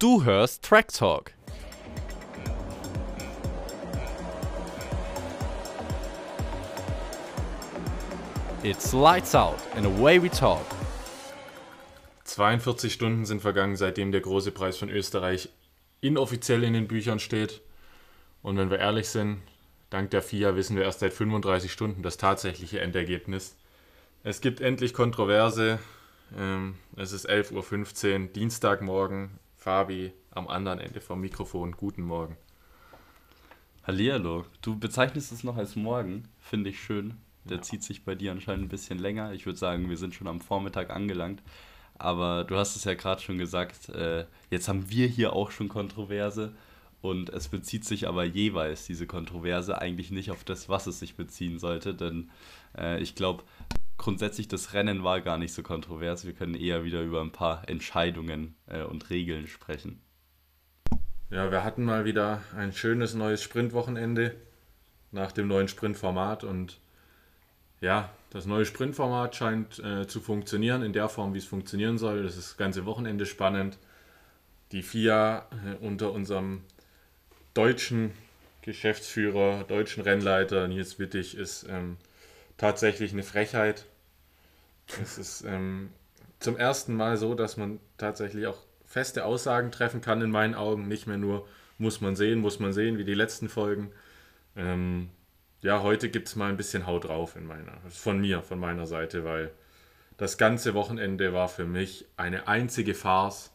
[0.00, 1.30] Du hörst Track Talk.
[8.64, 10.66] It's lights out and away we talk.
[12.24, 15.48] 42 Stunden sind vergangen, seitdem der große Preis von Österreich
[16.00, 17.60] inoffiziell in den Büchern steht.
[18.42, 19.42] Und wenn wir ehrlich sind,
[19.90, 23.56] dank der FIA wissen wir erst seit 35 Stunden das tatsächliche Endergebnis.
[24.24, 25.78] Es gibt endlich Kontroverse.
[26.36, 29.38] Ähm, es ist 11.15 Uhr, Dienstagmorgen.
[29.64, 31.72] Fabi am anderen Ende vom Mikrofon.
[31.72, 32.36] Guten Morgen.
[33.84, 34.44] Hallihallo.
[34.60, 36.28] Du bezeichnest es noch als morgen.
[36.38, 37.16] Finde ich schön.
[37.44, 37.62] Der ja.
[37.62, 39.32] zieht sich bei dir anscheinend ein bisschen länger.
[39.32, 41.42] Ich würde sagen, wir sind schon am Vormittag angelangt.
[41.96, 45.70] Aber du hast es ja gerade schon gesagt, äh, jetzt haben wir hier auch schon
[45.70, 46.52] Kontroverse.
[47.00, 51.16] Und es bezieht sich aber jeweils, diese Kontroverse, eigentlich nicht auf das, was es sich
[51.16, 51.94] beziehen sollte.
[51.94, 52.30] Denn
[52.76, 53.44] äh, ich glaube,
[54.04, 56.26] grundsätzlich das Rennen war gar nicht so kontrovers.
[56.26, 59.98] Wir können eher wieder über ein paar Entscheidungen äh, und Regeln sprechen.
[61.30, 64.34] Ja, wir hatten mal wieder ein schönes neues Sprintwochenende
[65.10, 66.78] nach dem neuen Sprintformat und
[67.80, 72.24] ja, das neue Sprintformat scheint äh, zu funktionieren in der Form, wie es funktionieren soll.
[72.24, 73.78] Das ist das ganze Wochenende spannend.
[74.72, 76.60] Die FIA äh, unter unserem
[77.54, 78.12] deutschen
[78.60, 81.96] Geschäftsführer, deutschen Rennleiter Nils Wittig ist ähm,
[82.58, 83.86] tatsächlich eine Frechheit.
[85.02, 85.90] Es ist ähm,
[86.40, 90.88] zum ersten Mal so, dass man tatsächlich auch feste Aussagen treffen kann in meinen Augen.
[90.88, 91.46] Nicht mehr nur
[91.78, 93.90] muss man sehen, muss man sehen, wie die letzten Folgen.
[94.56, 95.10] Ähm,
[95.62, 98.86] ja, heute gibt es mal ein bisschen Haut drauf in meiner, von mir, von meiner
[98.86, 99.50] Seite, weil
[100.16, 103.50] das ganze Wochenende war für mich eine einzige Farce,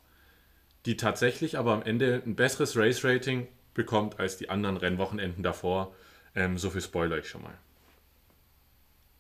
[0.86, 5.94] die tatsächlich aber am Ende ein besseres Race-Rating bekommt als die anderen Rennwochenenden davor.
[6.36, 7.58] Ähm, so viel spoiler ich schon mal.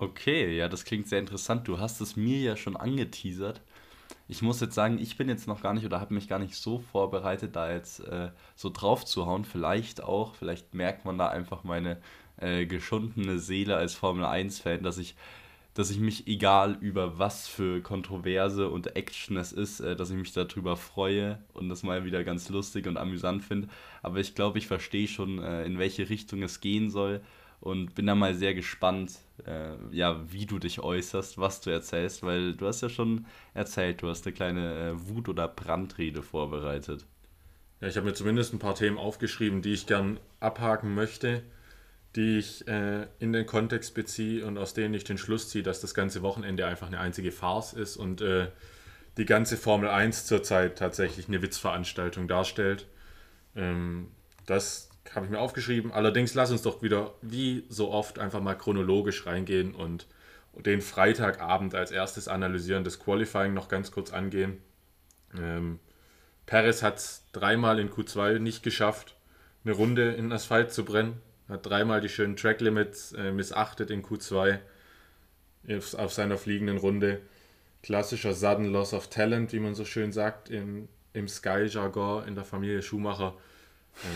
[0.02, 1.68] Okay, ja, das klingt sehr interessant.
[1.68, 3.62] Du hast es mir ja schon angeteasert.
[4.30, 6.56] Ich muss jetzt sagen, ich bin jetzt noch gar nicht oder habe mich gar nicht
[6.56, 9.46] so vorbereitet, da jetzt äh, so drauf zu hauen.
[9.46, 11.98] Vielleicht auch, vielleicht merkt man da einfach meine
[12.38, 15.16] äh, geschundene Seele als Formel 1-Fan, dass ich,
[15.74, 20.18] dass ich mich, egal über was für Kontroverse und Action es ist, äh, dass ich
[20.18, 23.70] mich darüber freue und das mal wieder ganz lustig und amüsant finde.
[24.04, 27.22] Aber ich glaube, ich verstehe schon, äh, in welche Richtung es gehen soll
[27.62, 32.24] und bin da mal sehr gespannt, äh, ja, wie du dich äußerst, was du erzählst,
[32.24, 37.06] weil du hast ja schon erzählt, du hast eine kleine äh, Wut- oder Brandrede vorbereitet.
[37.82, 41.44] Ja, ich habe mir zumindest ein paar Themen aufgeschrieben, die ich gern abhaken möchte,
[42.16, 45.82] die ich äh, in den Kontext beziehe und aus denen ich den Schluss ziehe, dass
[45.82, 48.48] das ganze Wochenende einfach eine einzige Farce ist und äh,
[49.18, 52.88] die ganze Formel 1 zurzeit tatsächlich eine Witzveranstaltung darstellt.
[53.56, 54.08] Ähm,
[54.46, 55.92] das habe ich mir aufgeschrieben.
[55.92, 60.08] Allerdings lass uns doch wieder, wie so oft, einfach mal chronologisch reingehen und
[60.54, 64.58] den Freitagabend als erstes analysieren, das Qualifying noch ganz kurz angehen.
[65.38, 65.80] Ähm,
[66.46, 69.16] Perez hat es dreimal in Q2 nicht geschafft,
[69.64, 71.22] eine Runde in Asphalt zu brennen.
[71.48, 74.60] Hat dreimal die schönen Track Limits äh, missachtet in Q2
[75.78, 77.22] auf, auf seiner fliegenden Runde.
[77.82, 82.46] Klassischer Sudden Loss of Talent, wie man so schön sagt, im, im Sky-Jargon in der
[82.46, 83.36] Familie Schumacher.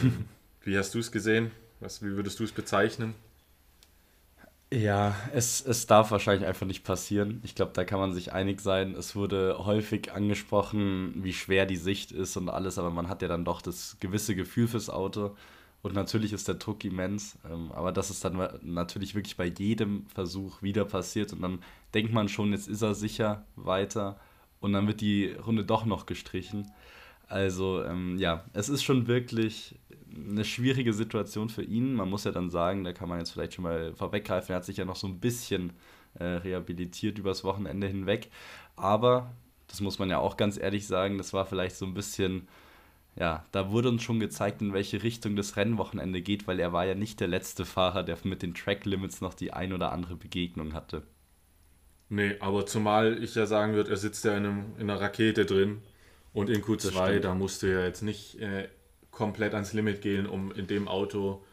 [0.02, 0.26] Ähm,
[0.64, 1.52] Wie hast du es gesehen?
[1.80, 3.16] Was, wie würdest du es bezeichnen?
[4.72, 7.42] Ja, es, es darf wahrscheinlich einfach nicht passieren.
[7.44, 8.96] Ich glaube, da kann man sich einig sein.
[8.96, 13.28] Es wurde häufig angesprochen, wie schwer die Sicht ist und alles, aber man hat ja
[13.28, 15.36] dann doch das gewisse Gefühl fürs Auto.
[15.84, 20.08] Und natürlich ist der Druck immens, ähm, aber das ist dann natürlich wirklich bei jedem
[20.08, 21.34] Versuch wieder passiert.
[21.34, 21.60] Und dann
[21.94, 24.20] denkt man schon, jetzt ist er sicher weiter
[24.60, 26.72] und dann wird die Runde doch noch gestrichen.
[27.28, 29.80] Also ähm, ja, es ist schon wirklich
[30.16, 31.94] eine schwierige Situation für ihn.
[31.94, 34.66] Man muss ja dann sagen, da kann man jetzt vielleicht schon mal vorweggreifen, er hat
[34.66, 35.74] sich ja noch so ein bisschen
[36.16, 38.30] äh, rehabilitiert übers Wochenende hinweg.
[38.76, 39.32] Aber,
[39.68, 42.48] das muss man ja auch ganz ehrlich sagen, das war vielleicht so ein bisschen,
[43.16, 46.86] ja, da wurde uns schon gezeigt, in welche Richtung das Rennwochenende geht, weil er war
[46.86, 50.16] ja nicht der letzte Fahrer, der mit den Track Limits noch die ein oder andere
[50.16, 51.04] Begegnung hatte.
[52.10, 55.46] Nee, aber zumal ich ja sagen würde, er sitzt ja in, einem, in einer Rakete
[55.46, 55.82] drin
[56.34, 58.68] und in Q2, da musste er jetzt nicht äh,
[59.12, 61.44] komplett ans Limit gehen, um in dem Auto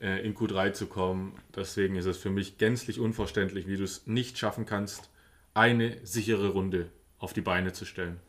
[0.00, 1.34] äh, in Q3 zu kommen.
[1.54, 5.10] Deswegen ist es für mich gänzlich unverständlich, wie du es nicht schaffen kannst,
[5.54, 8.20] eine sichere Runde auf die Beine zu stellen.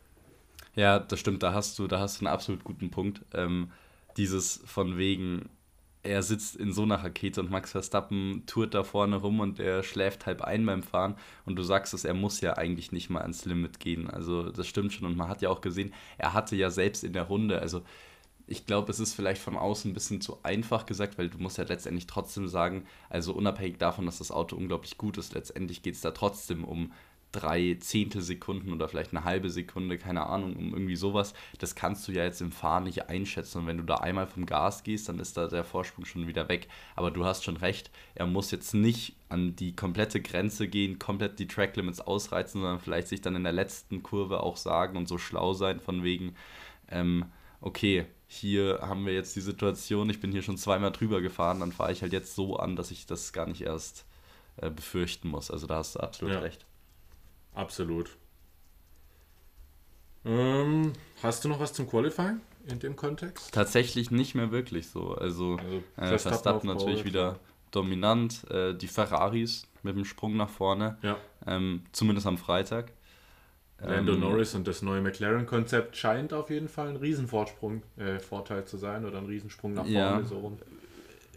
[0.74, 3.22] Ja, das stimmt, da hast du, da hast du einen absolut guten Punkt.
[3.32, 3.70] Ähm,
[4.16, 5.48] dieses von wegen,
[6.02, 9.82] er sitzt in so einer Rakete und Max Verstappen tourt da vorne rum und er
[9.82, 13.20] schläft halb ein beim Fahren und du sagst es, er muss ja eigentlich nicht mal
[13.20, 14.08] ans Limit gehen.
[14.08, 17.12] Also das stimmt schon und man hat ja auch gesehen, er hatte ja selbst in
[17.12, 17.82] der Runde, also
[18.46, 21.58] ich glaube, es ist vielleicht von außen ein bisschen zu einfach gesagt, weil du musst
[21.58, 25.94] ja letztendlich trotzdem sagen, also unabhängig davon, dass das Auto unglaublich gut ist, letztendlich geht
[25.94, 26.92] es da trotzdem um
[27.32, 31.34] drei Zehntelsekunden oder vielleicht eine halbe Sekunde, keine Ahnung, um irgendwie sowas.
[31.58, 33.58] Das kannst du ja jetzt im Fahren nicht einschätzen.
[33.58, 36.48] Und wenn du da einmal vom Gas gehst, dann ist da der Vorsprung schon wieder
[36.48, 36.68] weg.
[36.96, 41.38] Aber du hast schon recht, er muss jetzt nicht an die komplette Grenze gehen, komplett
[41.38, 45.08] die Track Limits ausreizen, sondern vielleicht sich dann in der letzten Kurve auch sagen und
[45.08, 46.34] so schlau sein, von wegen,
[46.90, 47.26] ähm,
[47.60, 51.72] okay, hier haben wir jetzt die Situation, ich bin hier schon zweimal drüber gefahren, dann
[51.72, 54.04] fahre ich halt jetzt so an, dass ich das gar nicht erst
[54.56, 55.50] äh, befürchten muss.
[55.50, 56.40] Also da hast du absolut ja.
[56.40, 56.66] recht.
[57.54, 58.16] Absolut.
[60.24, 60.92] Ähm,
[61.22, 63.52] hast du noch was zum Qualifying in dem Kontext?
[63.52, 65.14] Tatsächlich nicht mehr wirklich so.
[65.14, 65.58] Also,
[65.96, 67.38] also äh, Verstappen natürlich wieder
[67.70, 68.48] dominant.
[68.50, 70.98] Äh, die Ferraris mit dem Sprung nach vorne.
[71.02, 71.16] Ja.
[71.46, 72.92] Ähm, zumindest am Freitag.
[73.82, 78.66] Lando ähm, Norris und das neue McLaren-Konzept scheint auf jeden Fall ein Riesenvorsprung, äh, Vorteil
[78.66, 80.22] zu sein oder ein Riesensprung nach vorne ja.
[80.22, 80.58] so rum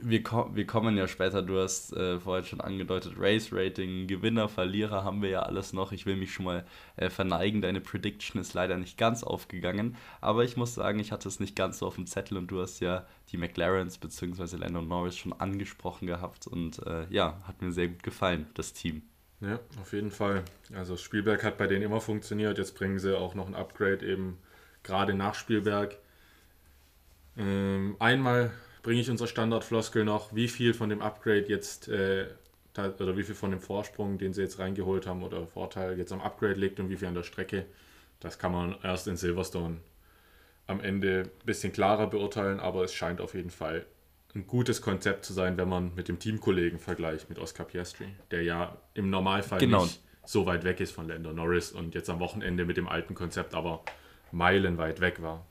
[0.03, 0.23] wir,
[0.53, 5.21] wir kommen ja später, du hast äh, vorhin schon angedeutet, Race Rating, Gewinner, Verlierer haben
[5.21, 5.91] wir ja alles noch.
[5.91, 6.65] Ich will mich schon mal
[6.95, 11.27] äh, verneigen, deine Prediction ist leider nicht ganz aufgegangen, aber ich muss sagen, ich hatte
[11.27, 14.57] es nicht ganz so auf dem Zettel und du hast ja die McLarens bzw.
[14.57, 19.03] Lando Norris schon angesprochen gehabt und äh, ja, hat mir sehr gut gefallen, das Team.
[19.41, 20.44] Ja, auf jeden Fall.
[20.73, 24.38] Also Spielberg hat bei denen immer funktioniert, jetzt bringen sie auch noch ein Upgrade eben
[24.83, 25.97] gerade nach Spielberg.
[27.38, 28.51] Ähm, einmal
[28.83, 32.27] bringe ich unser Standardfloskel noch, wie viel von dem Upgrade jetzt äh,
[32.77, 36.21] oder wie viel von dem Vorsprung, den sie jetzt reingeholt haben oder Vorteil jetzt am
[36.21, 37.65] Upgrade liegt und wie viel an der Strecke.
[38.19, 39.77] Das kann man erst in Silverstone
[40.68, 43.85] am Ende ein bisschen klarer beurteilen, aber es scheint auf jeden Fall
[44.35, 48.44] ein gutes Konzept zu sein, wenn man mit dem Teamkollegen vergleicht, mit Oscar Piastri, der
[48.44, 49.83] ja im Normalfall genau.
[49.83, 53.13] nicht so weit weg ist von Lando Norris und jetzt am Wochenende mit dem alten
[53.13, 53.83] Konzept aber
[54.31, 55.45] meilenweit weg war.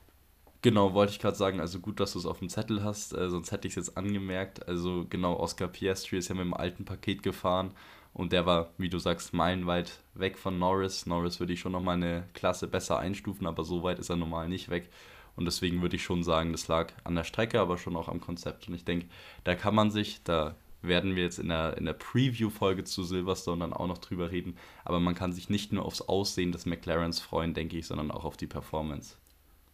[0.63, 1.59] Genau, wollte ich gerade sagen.
[1.59, 3.97] Also gut, dass du es auf dem Zettel hast, äh, sonst hätte ich es jetzt
[3.97, 4.65] angemerkt.
[4.67, 7.71] Also genau, Oscar Piastri ist ja mit dem alten Paket gefahren
[8.13, 11.05] und der war, wie du sagst, meilenweit weg von Norris.
[11.05, 14.47] Norris würde ich schon nochmal eine Klasse besser einstufen, aber so weit ist er normal
[14.47, 14.89] nicht weg.
[15.35, 18.21] Und deswegen würde ich schon sagen, das lag an der Strecke, aber schon auch am
[18.21, 18.67] Konzept.
[18.69, 19.07] Und ich denke,
[19.43, 23.59] da kann man sich, da werden wir jetzt in der, in der Preview-Folge zu Silverstone
[23.59, 27.19] dann auch noch drüber reden, aber man kann sich nicht nur aufs Aussehen des McLarens
[27.19, 29.15] freuen, denke ich, sondern auch auf die Performance.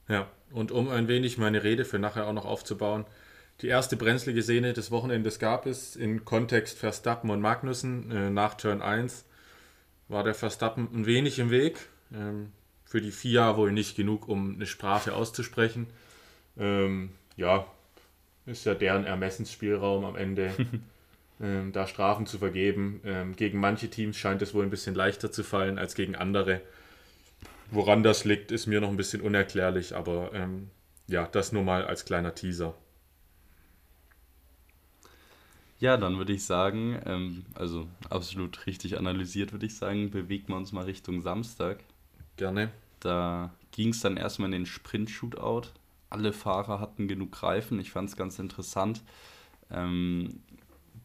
[0.10, 3.06] Ja, und um ein wenig meine Rede für nachher auch noch aufzubauen,
[3.62, 8.10] die erste brenzlige Szene des Wochenendes gab es in Kontext Verstappen und Magnussen.
[8.10, 9.26] Äh, nach Turn 1
[10.08, 11.90] war der Verstappen ein wenig im Weg.
[12.14, 12.54] Ähm,
[12.86, 15.88] für die FIA wohl nicht genug, um eine Sprache auszusprechen.
[16.58, 17.66] Ähm, ja,
[18.46, 20.52] ist ja deren Ermessensspielraum am Ende,
[21.42, 23.02] ähm, da Strafen zu vergeben.
[23.04, 26.62] Ähm, gegen manche Teams scheint es wohl ein bisschen leichter zu fallen als gegen andere.
[27.72, 30.70] Woran das liegt, ist mir noch ein bisschen unerklärlich, aber ähm,
[31.08, 32.76] ja, das nur mal als kleiner Teaser.
[35.80, 40.58] Ja, dann würde ich sagen, ähm, also absolut richtig analysiert, würde ich sagen, bewegen wir
[40.58, 41.84] uns mal Richtung Samstag.
[42.36, 42.72] Gerne.
[43.00, 45.70] Da ging es dann erstmal in den Sprint-Shootout.
[46.10, 47.80] Alle Fahrer hatten genug Reifen.
[47.80, 49.04] Ich fand es ganz interessant.
[49.72, 50.42] Ähm,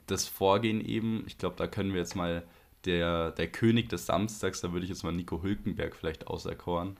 [0.07, 2.43] das Vorgehen eben, ich glaube, da können wir jetzt mal
[2.85, 6.97] der, der König des Samstags, da würde ich jetzt mal Nico Hülkenberg vielleicht auserkoren.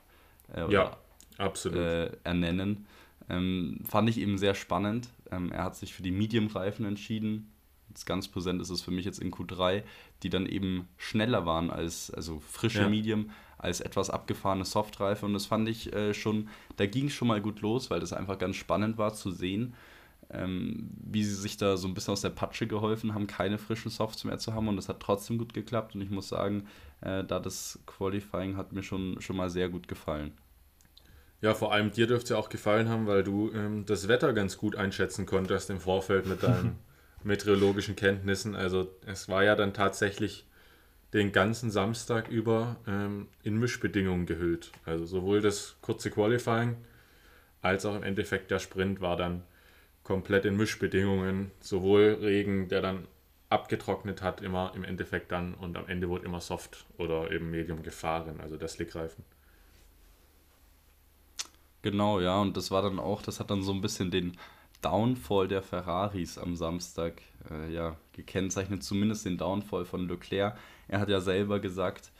[0.53, 0.97] Äh, ja,
[1.37, 1.77] absolut.
[1.77, 2.85] Äh, ernennen.
[3.29, 5.09] Ähm, fand ich eben sehr spannend.
[5.31, 7.51] Ähm, er hat sich für die Medium-Reifen entschieden.
[7.89, 9.83] Jetzt ganz präsent ist es für mich jetzt in Q3,
[10.23, 12.89] die dann eben schneller waren als, also frische ja.
[12.89, 15.25] Medium, als etwas abgefahrene Softreife.
[15.25, 18.13] Und das fand ich äh, schon, da ging es schon mal gut los, weil das
[18.13, 19.73] einfach ganz spannend war zu sehen
[20.29, 23.91] ähm, wie sie sich da so ein bisschen aus der Patsche geholfen haben, keine frischen
[23.91, 26.67] Softs mehr zu haben und das hat trotzdem gut geklappt und ich muss sagen,
[27.01, 30.33] äh, da das Qualifying hat mir schon, schon mal sehr gut gefallen.
[31.41, 34.33] Ja, vor allem dir dürfte es ja auch gefallen haben, weil du ähm, das Wetter
[34.33, 36.77] ganz gut einschätzen konntest im Vorfeld mit deinen
[37.23, 38.55] meteorologischen Kenntnissen.
[38.55, 40.45] Also es war ja dann tatsächlich
[41.13, 44.71] den ganzen Samstag über ähm, in Mischbedingungen gehüllt.
[44.85, 46.77] Also sowohl das kurze Qualifying
[47.61, 49.43] als auch im Endeffekt der Sprint war dann
[50.05, 53.07] komplett in Mischbedingungen, sowohl Regen, der dann
[53.49, 57.83] abgetrocknet hat, immer im Endeffekt dann und am Ende wurde immer Soft oder eben Medium
[57.83, 59.25] gefahren, also der Slickreifen.
[61.81, 64.37] Genau, ja, und das war dann auch, das hat dann so ein bisschen den
[64.81, 70.57] Downfall der Ferraris am Samstag äh, ja, gekennzeichnet, zumindest den Downfall von Leclerc.
[70.87, 72.11] Er hat ja selber gesagt,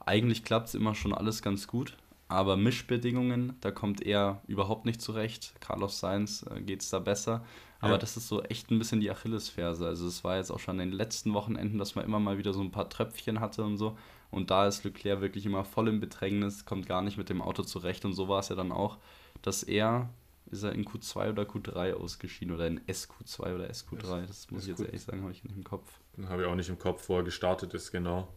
[0.00, 1.96] eigentlich klappt es immer schon alles ganz gut,
[2.32, 5.54] aber Mischbedingungen, da kommt er überhaupt nicht zurecht.
[5.60, 7.44] Carlos Sainz äh, geht es da besser.
[7.80, 7.98] Aber ja.
[7.98, 9.86] das ist so echt ein bisschen die Achillesferse.
[9.86, 12.52] Also es war jetzt auch schon in den letzten Wochenenden, dass man immer mal wieder
[12.52, 13.98] so ein paar Tröpfchen hatte und so.
[14.30, 17.64] Und da ist Leclerc wirklich immer voll im Bedrängnis, kommt gar nicht mit dem Auto
[17.64, 18.04] zurecht.
[18.04, 18.98] Und so war es ja dann auch,
[19.42, 20.08] dass er,
[20.46, 24.64] ist er in Q2 oder Q3 ausgeschieden oder in SQ2 oder SQ3, das muss SQ
[24.64, 25.98] ich jetzt ehrlich sagen, habe ich nicht im Kopf.
[26.28, 28.28] Habe ich auch nicht im Kopf, wo er gestartet ist, genau.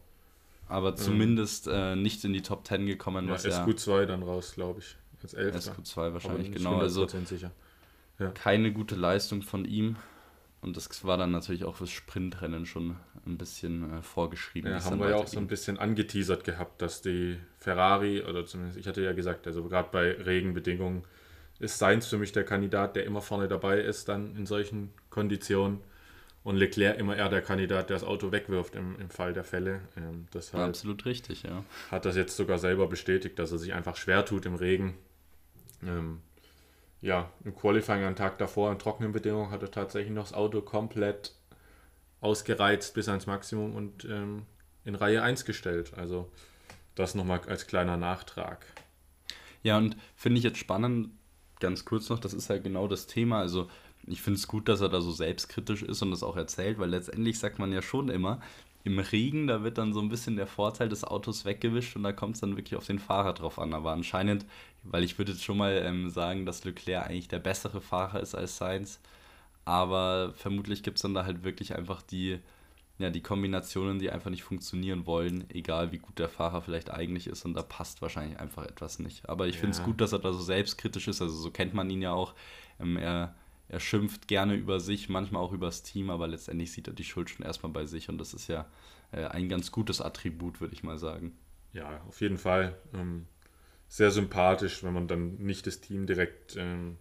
[0.68, 3.28] Aber ähm, zumindest äh, nicht in die Top 10 gekommen.
[3.28, 4.96] Ja, was SQ2 dann raus, glaube ich.
[5.22, 5.72] Als Elfter.
[5.72, 6.78] SQ2 wahrscheinlich, genau.
[6.78, 7.50] Also sicher.
[8.18, 8.30] Ja.
[8.30, 9.96] keine gute Leistung von ihm.
[10.62, 12.96] Und das war dann natürlich auch fürs Sprintrennen schon
[13.26, 14.70] ein bisschen äh, vorgeschrieben.
[14.70, 18.78] Ja, haben wir ja auch so ein bisschen angeteasert gehabt, dass die Ferrari, oder zumindest
[18.78, 21.04] ich hatte ja gesagt, also gerade bei Regenbedingungen
[21.58, 25.80] ist Sainz für mich der Kandidat, der immer vorne dabei ist, dann in solchen Konditionen.
[26.46, 29.80] Und Leclerc immer eher der Kandidat, der das Auto wegwirft im, im Fall der Fälle.
[29.96, 31.64] Ähm, deshalb Absolut richtig, ja.
[31.90, 34.94] Hat das jetzt sogar selber bestätigt, dass er sich einfach schwer tut im Regen.
[35.84, 36.20] Ähm,
[37.00, 40.60] ja, im Qualifying am Tag davor in trockenen Bedingungen hat er tatsächlich noch das Auto
[40.60, 41.34] komplett
[42.20, 44.46] ausgereizt bis ans Maximum und ähm,
[44.84, 45.94] in Reihe 1 gestellt.
[45.96, 46.30] Also
[46.94, 48.64] das nochmal als kleiner Nachtrag.
[49.64, 51.10] Ja, und finde ich jetzt spannend,
[51.58, 53.40] ganz kurz noch, das ist ja genau das Thema.
[53.40, 53.68] Also
[54.06, 56.90] ich finde es gut, dass er da so selbstkritisch ist und das auch erzählt, weil
[56.90, 58.40] letztendlich sagt man ja schon immer,
[58.86, 62.12] im Regen, da wird dann so ein bisschen der Vorteil des Autos weggewischt und da
[62.12, 63.74] kommt es dann wirklich auf den Fahrer drauf an.
[63.74, 64.46] Aber anscheinend,
[64.84, 68.36] weil ich würde jetzt schon mal ähm, sagen, dass Leclerc eigentlich der bessere Fahrer ist
[68.36, 69.00] als Sainz,
[69.64, 72.38] aber vermutlich gibt es dann da halt wirklich einfach die,
[72.98, 77.26] ja, die Kombinationen, die einfach nicht funktionieren wollen, egal wie gut der Fahrer vielleicht eigentlich
[77.26, 79.28] ist und da passt wahrscheinlich einfach etwas nicht.
[79.28, 79.62] Aber ich ja.
[79.62, 82.12] finde es gut, dass er da so selbstkritisch ist, also so kennt man ihn ja
[82.12, 82.34] auch.
[82.78, 83.34] Ähm, er
[83.68, 87.04] er schimpft gerne über sich, manchmal auch über das Team, aber letztendlich sieht er die
[87.04, 88.66] Schuld schon erstmal bei sich und das ist ja
[89.12, 91.36] äh, ein ganz gutes Attribut, würde ich mal sagen.
[91.72, 92.76] Ja, auf jeden Fall.
[92.94, 93.26] Ähm,
[93.88, 96.96] sehr sympathisch, wenn man dann nicht das Team direkt ähm,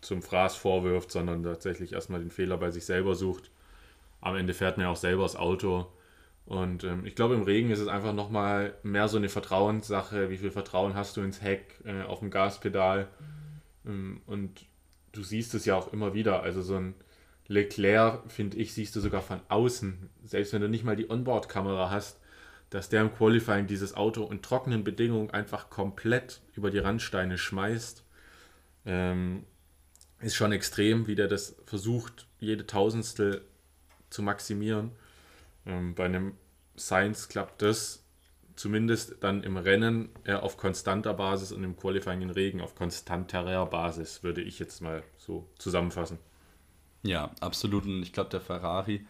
[0.00, 3.50] zum Fraß vorwirft, sondern tatsächlich erstmal den Fehler bei sich selber sucht.
[4.20, 5.86] Am Ende fährt man ja auch selber das Auto.
[6.46, 10.30] Und ähm, ich glaube, im Regen ist es einfach nochmal mehr so eine Vertrauenssache.
[10.30, 13.08] Wie viel Vertrauen hast du ins Heck, äh, auf dem Gaspedal?
[13.86, 14.66] Ähm, und
[15.12, 16.42] du siehst es ja auch immer wieder.
[16.42, 16.94] Also so ein
[17.46, 21.90] Leclerc, finde ich, siehst du sogar von außen, selbst wenn du nicht mal die Onboard-Kamera
[21.90, 22.20] hast,
[22.70, 28.04] dass der im Qualifying dieses Auto in trockenen Bedingungen einfach komplett über die Randsteine schmeißt.
[28.86, 29.44] Ähm,
[30.20, 33.42] ist schon extrem, wie der das versucht, jede Tausendstel
[34.10, 34.92] zu maximieren.
[35.66, 36.34] Ähm, bei einem
[36.78, 38.04] Science klappt das
[38.60, 43.64] zumindest dann im Rennen eher auf konstanter Basis und im Qualifying in Regen auf konstanterer
[43.64, 46.18] Basis, würde ich jetzt mal so zusammenfassen.
[47.02, 47.86] Ja, absolut.
[47.86, 49.06] Und ich glaube, der Ferrari,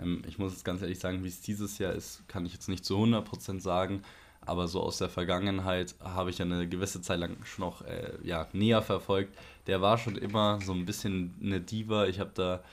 [0.00, 2.68] ähm, ich muss jetzt ganz ehrlich sagen, wie es dieses Jahr ist, kann ich jetzt
[2.68, 4.02] nicht zu 100% sagen.
[4.40, 8.18] Aber so aus der Vergangenheit habe ich ja eine gewisse Zeit lang schon noch äh,
[8.24, 9.32] ja, näher verfolgt.
[9.68, 12.06] Der war schon immer so ein bisschen eine Diva.
[12.06, 12.64] Ich habe da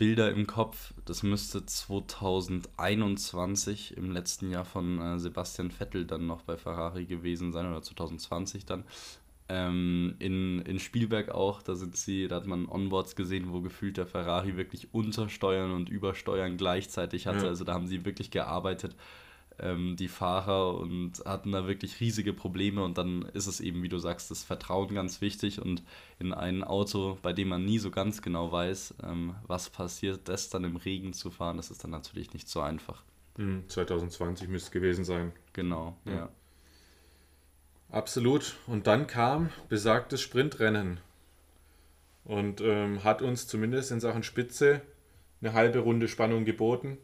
[0.00, 0.94] Bilder im Kopf.
[1.04, 7.52] Das müsste 2021 im letzten Jahr von äh, Sebastian Vettel dann noch bei Ferrari gewesen
[7.52, 8.84] sein oder 2020 dann.
[9.50, 13.98] Ähm, in, in Spielberg auch, da sind sie, da hat man Onboards gesehen, wo gefühlt
[13.98, 17.42] der Ferrari wirklich Untersteuern und Übersteuern gleichzeitig hatte.
[17.42, 17.48] Ja.
[17.48, 18.96] Also da haben sie wirklich gearbeitet
[19.60, 23.88] ähm, die Fahrer und hatten da wirklich riesige Probleme und dann ist es eben, wie
[23.88, 25.82] du sagst, das Vertrauen ganz wichtig und
[26.18, 30.48] in ein Auto, bei dem man nie so ganz genau weiß, ähm, was passiert, das
[30.50, 33.02] dann im Regen zu fahren, das ist dann natürlich nicht so einfach.
[33.68, 35.32] 2020 hm, müsste es gewesen sein.
[35.52, 36.12] Genau, ja.
[36.12, 36.28] ja.
[37.90, 38.56] Absolut.
[38.66, 41.00] Und dann kam besagtes Sprintrennen
[42.24, 44.82] und ähm, hat uns zumindest in Sachen Spitze
[45.40, 46.98] eine halbe Runde Spannung geboten.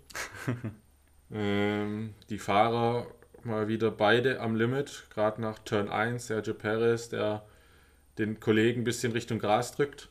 [1.33, 3.07] Ähm, die Fahrer
[3.43, 7.45] mal wieder beide am Limit, gerade nach Turn 1, Sergio Perez, der
[8.19, 10.09] den Kollegen ein bisschen Richtung Gras drückt.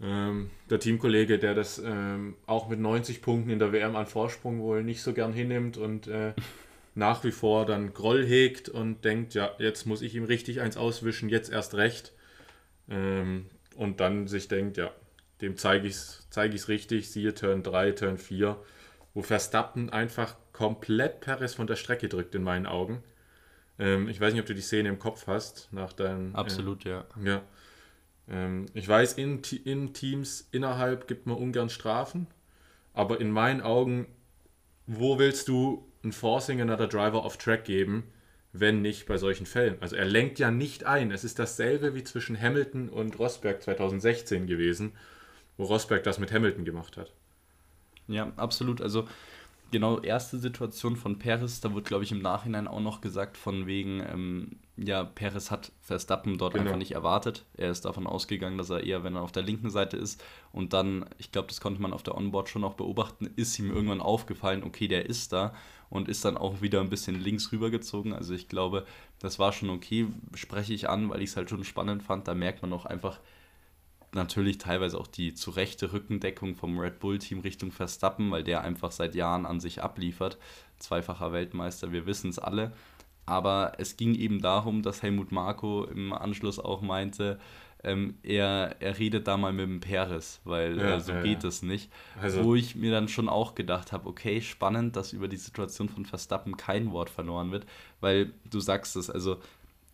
[0.00, 4.60] Ähm, der Teamkollege, der das ähm, auch mit 90 Punkten in der WM an Vorsprung
[4.60, 6.34] wohl nicht so gern hinnimmt und äh,
[6.94, 10.76] nach wie vor dann Groll hegt und denkt, ja, jetzt muss ich ihm richtig eins
[10.76, 12.12] auswischen, jetzt erst recht.
[12.90, 13.46] Ähm,
[13.76, 14.90] und dann sich denkt, ja,
[15.40, 18.58] dem zeige ich es zeig richtig, siehe Turn 3, Turn 4
[19.14, 23.02] wo Verstappen einfach komplett Perez von der Strecke drückt, in meinen Augen.
[23.78, 26.34] Ähm, ich weiß nicht, ob du die Szene im Kopf hast, nach deinem.
[26.34, 27.04] Absolut, äh, ja.
[27.22, 27.42] Ja.
[28.28, 32.26] Ähm, ich weiß, in, in Teams innerhalb gibt man ungern Strafen,
[32.94, 34.06] aber in meinen Augen,
[34.86, 38.04] wo willst du ein Forcing another Driver off Track geben,
[38.52, 39.76] wenn nicht bei solchen Fällen?
[39.80, 41.10] Also er lenkt ja nicht ein.
[41.10, 44.92] Es ist dasselbe wie zwischen Hamilton und Rosberg 2016 gewesen,
[45.56, 47.12] wo Rosberg das mit Hamilton gemacht hat.
[48.08, 48.80] Ja, absolut.
[48.80, 49.06] Also
[49.72, 53.66] genau, erste Situation von Perez, da wird, glaube ich, im Nachhinein auch noch gesagt, von
[53.66, 56.66] wegen, ähm, ja, Perez hat Verstappen dort genau.
[56.66, 57.44] einfach nicht erwartet.
[57.56, 60.72] Er ist davon ausgegangen, dass er eher, wenn er auf der linken Seite ist und
[60.72, 64.00] dann, ich glaube, das konnte man auf der Onboard schon auch beobachten, ist ihm irgendwann
[64.00, 65.54] aufgefallen, okay, der ist da
[65.90, 68.14] und ist dann auch wieder ein bisschen links rübergezogen.
[68.14, 68.86] Also ich glaube,
[69.18, 72.26] das war schon okay, spreche ich an, weil ich es halt schon spannend fand.
[72.28, 73.20] Da merkt man auch einfach,
[74.14, 78.92] natürlich teilweise auch die zu rechte Rückendeckung vom Red Bull-Team Richtung Verstappen, weil der einfach
[78.92, 80.38] seit Jahren an sich abliefert.
[80.78, 82.72] Zweifacher Weltmeister, wir wissen es alle.
[83.24, 87.38] Aber es ging eben darum, dass Helmut Marko im Anschluss auch meinte,
[87.84, 91.42] ähm, er, er redet da mal mit dem Peres, weil ja, äh, so ja, geht
[91.44, 91.90] es nicht.
[92.20, 95.88] Also, Wo ich mir dann schon auch gedacht habe, okay, spannend, dass über die Situation
[95.88, 97.66] von Verstappen kein Wort verloren wird,
[98.00, 99.38] weil du sagst es, also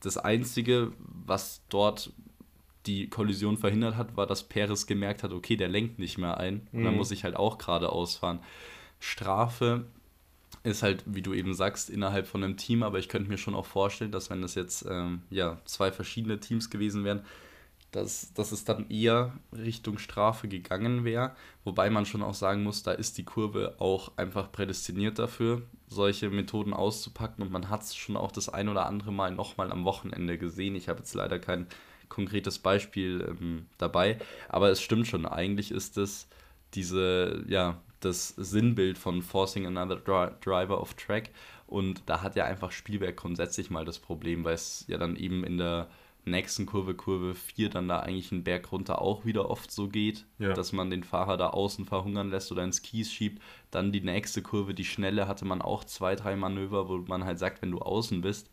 [0.00, 2.12] das Einzige, was dort
[2.86, 6.68] die Kollision verhindert hat, war, dass Perez gemerkt hat, okay, der lenkt nicht mehr ein.
[6.72, 6.78] Mhm.
[6.78, 8.40] Und dann muss ich halt auch geradeaus fahren.
[9.00, 9.86] Strafe
[10.62, 13.54] ist halt, wie du eben sagst, innerhalb von einem Team, aber ich könnte mir schon
[13.54, 17.22] auch vorstellen, dass wenn das jetzt ähm, ja, zwei verschiedene Teams gewesen wären,
[17.90, 21.34] dass, dass es dann eher Richtung Strafe gegangen wäre.
[21.64, 26.28] Wobei man schon auch sagen muss, da ist die Kurve auch einfach prädestiniert dafür, solche
[26.28, 27.42] Methoden auszupacken.
[27.42, 30.74] Und man hat es schon auch das ein oder andere Mal nochmal am Wochenende gesehen.
[30.74, 31.66] Ich habe jetzt leider kein
[32.08, 35.26] konkretes Beispiel ähm, dabei, aber es stimmt schon.
[35.26, 36.28] Eigentlich ist es
[36.74, 41.30] diese, ja, das Sinnbild von Forcing Another Dri Driver off Track.
[41.66, 45.44] Und da hat ja einfach Spielwerk grundsätzlich mal das Problem, weil es ja dann eben
[45.44, 45.88] in der
[46.24, 50.26] nächsten Kurve, Kurve 4, dann da eigentlich einen Berg runter auch wieder oft so geht,
[50.38, 50.52] ja.
[50.52, 53.42] dass man den Fahrer da außen verhungern lässt oder ins Kies schiebt.
[53.70, 57.38] Dann die nächste Kurve, die schnelle, hatte man auch zwei, drei Manöver, wo man halt
[57.38, 58.50] sagt, wenn du außen bist,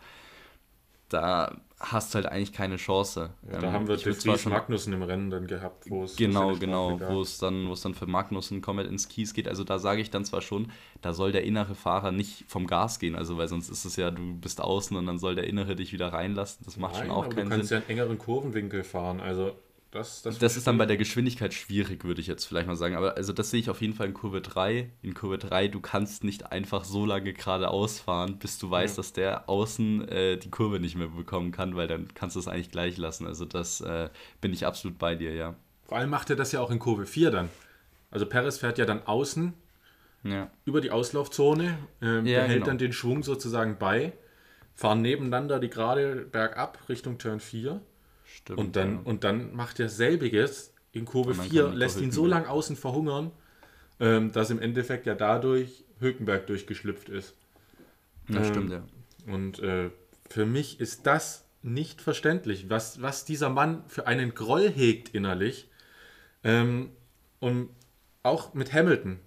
[1.16, 3.30] da hast du halt eigentlich keine Chance.
[3.52, 6.56] Ja, da ähm, haben wir De Vries Magnussen im Rennen dann gehabt, wo es genau,
[6.56, 9.48] genau, wo es dann, wo es dann für Magnussen komplett ins Kies geht.
[9.48, 13.00] Also da sage ich dann zwar schon, da soll der innere Fahrer nicht vom Gas
[13.00, 15.76] gehen, also weil sonst ist es ja, du bist außen und dann soll der innere
[15.76, 16.66] dich wieder reinlassen.
[16.66, 17.50] Das macht Nein, schon auch keinen Sinn.
[17.50, 19.56] Du kannst ja einen engeren Kurvenwinkel fahren, also
[19.96, 22.96] das, das, das ist dann bei der Geschwindigkeit schwierig, würde ich jetzt vielleicht mal sagen.
[22.96, 24.92] Aber also das sehe ich auf jeden Fall in Kurve 3.
[25.02, 29.00] In Kurve 3, du kannst nicht einfach so lange geradeaus fahren, bis du weißt, ja.
[29.02, 32.50] dass der außen äh, die Kurve nicht mehr bekommen kann, weil dann kannst du es
[32.50, 33.26] eigentlich gleich lassen.
[33.26, 34.10] Also das äh,
[34.42, 35.56] bin ich absolut bei dir, ja.
[35.86, 37.50] Vor allem macht er das ja auch in Kurve 4 dann.
[38.12, 39.54] Also Perez fährt ja dann außen
[40.24, 40.52] ja.
[40.66, 42.66] über die Auslaufzone, ähm, ja, behält genau.
[42.66, 44.12] dann den Schwung sozusagen bei,
[44.74, 47.80] fahren nebeneinander die gerade bergab Richtung Turn 4
[48.26, 49.02] Stimmt, und, dann, ja.
[49.04, 53.32] und dann macht er selbiges in Kurve 4, lässt ihn so lang außen verhungern,
[54.00, 57.36] ähm, dass im Endeffekt ja dadurch Hülkenberg durchgeschlüpft ist.
[58.28, 58.84] Ja, ähm, stimmt, ja.
[59.28, 59.90] Und äh,
[60.30, 65.70] für mich ist das nicht verständlich, was, was dieser Mann für einen Groll hegt innerlich.
[66.44, 66.92] Ähm,
[67.40, 67.70] und
[68.24, 69.20] auch mit Hamilton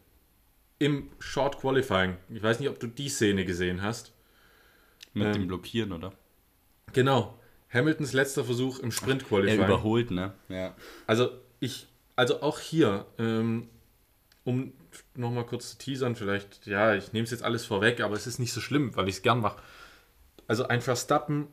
[0.79, 2.16] im Short Qualifying.
[2.31, 4.12] Ich weiß nicht, ob du die Szene gesehen hast.
[5.14, 6.12] Mit dem ähm, Blockieren, oder?
[6.92, 7.38] Genau.
[7.72, 9.61] Hamiltons letzter Versuch im Sprint Qualifying.
[9.61, 10.33] Er überholt, ne?
[10.48, 10.74] Ja.
[11.07, 13.68] Also ich, also auch hier, ähm,
[14.44, 14.72] um
[15.14, 18.38] nochmal kurz zu teasern, vielleicht, ja, ich nehme es jetzt alles vorweg, aber es ist
[18.38, 19.61] nicht so schlimm, weil ich es gern mache.
[20.46, 21.48] Also ein Verstappen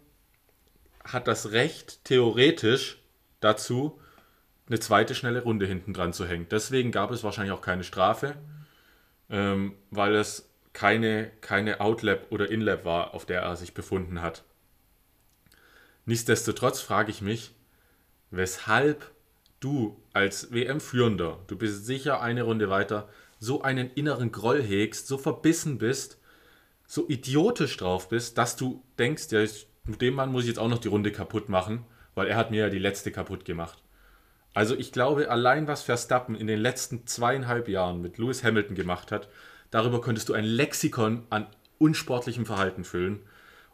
[1.04, 2.97] hat das Recht, theoretisch
[3.41, 3.99] dazu,
[4.67, 6.47] eine zweite schnelle Runde hinten dran zu hängen.
[6.49, 8.36] Deswegen gab es wahrscheinlich auch keine Strafe,
[9.30, 14.43] ähm, weil es keine, keine Outlap oder Inlap war, auf der er sich befunden hat.
[16.06, 17.54] Nichtsdestotrotz frage ich mich,
[18.30, 19.12] weshalb
[19.60, 25.18] du als WM-Führender, du bist sicher eine Runde weiter, so einen inneren Groll hegst, so
[25.18, 26.20] verbissen bist,
[26.86, 29.44] so idiotisch drauf bist, dass du denkst, ja,
[29.86, 32.52] mit dem Mann muss ich jetzt auch noch die Runde kaputt machen, weil er hat
[32.52, 33.82] mir ja die letzte kaputt gemacht.
[34.54, 39.12] Also ich glaube, allein was Verstappen in den letzten zweieinhalb Jahren mit Lewis Hamilton gemacht
[39.12, 39.28] hat,
[39.70, 43.20] darüber könntest du ein Lexikon an unsportlichem Verhalten füllen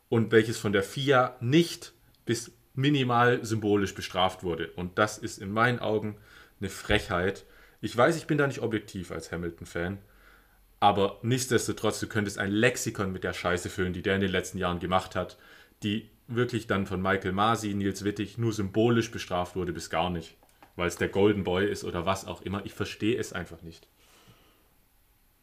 [0.10, 1.94] und welches von der FIA nicht
[2.32, 4.72] bis minimal symbolisch bestraft wurde.
[4.78, 6.15] Und das ist in meinen Augen
[6.62, 7.44] eine Frechheit.
[7.82, 9.98] Ich weiß, ich bin da nicht objektiv als Hamilton-Fan,
[10.80, 14.60] aber nichtsdestotrotz, du könntest ein Lexikon mit der Scheiße füllen, die der in den letzten
[14.60, 15.38] Jahren gemacht hat,
[15.84, 20.38] die wirklich dann von Michael Masi, Nils Wittig nur symbolisch bestraft wurde, bis gar nicht.
[20.78, 22.65] Weil es der Golden Boy ist oder was auch immer.
[22.65, 23.89] Ich verstehe es einfach nicht.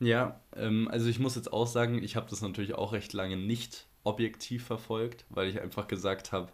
[0.01, 3.37] Ja, ähm, also ich muss jetzt auch sagen, ich habe das natürlich auch recht lange
[3.37, 6.51] nicht objektiv verfolgt, weil ich einfach gesagt habe,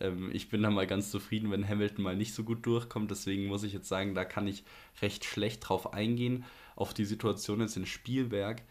[0.00, 3.10] ähm, ich bin da mal ganz zufrieden, wenn Hamilton mal nicht so gut durchkommt.
[3.10, 4.64] Deswegen muss ich jetzt sagen, da kann ich
[5.02, 6.44] recht schlecht drauf eingehen.
[6.74, 8.62] Auf die Situation jetzt in Spielberg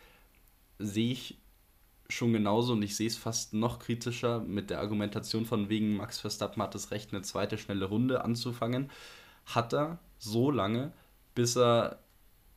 [0.79, 1.37] sehe ich
[2.09, 6.19] schon genauso und ich sehe es fast noch kritischer mit der Argumentation von wegen Max
[6.19, 8.91] Verstappen hat das Recht, eine zweite schnelle Runde anzufangen.
[9.45, 10.93] Hat er so lange,
[11.33, 11.99] bis er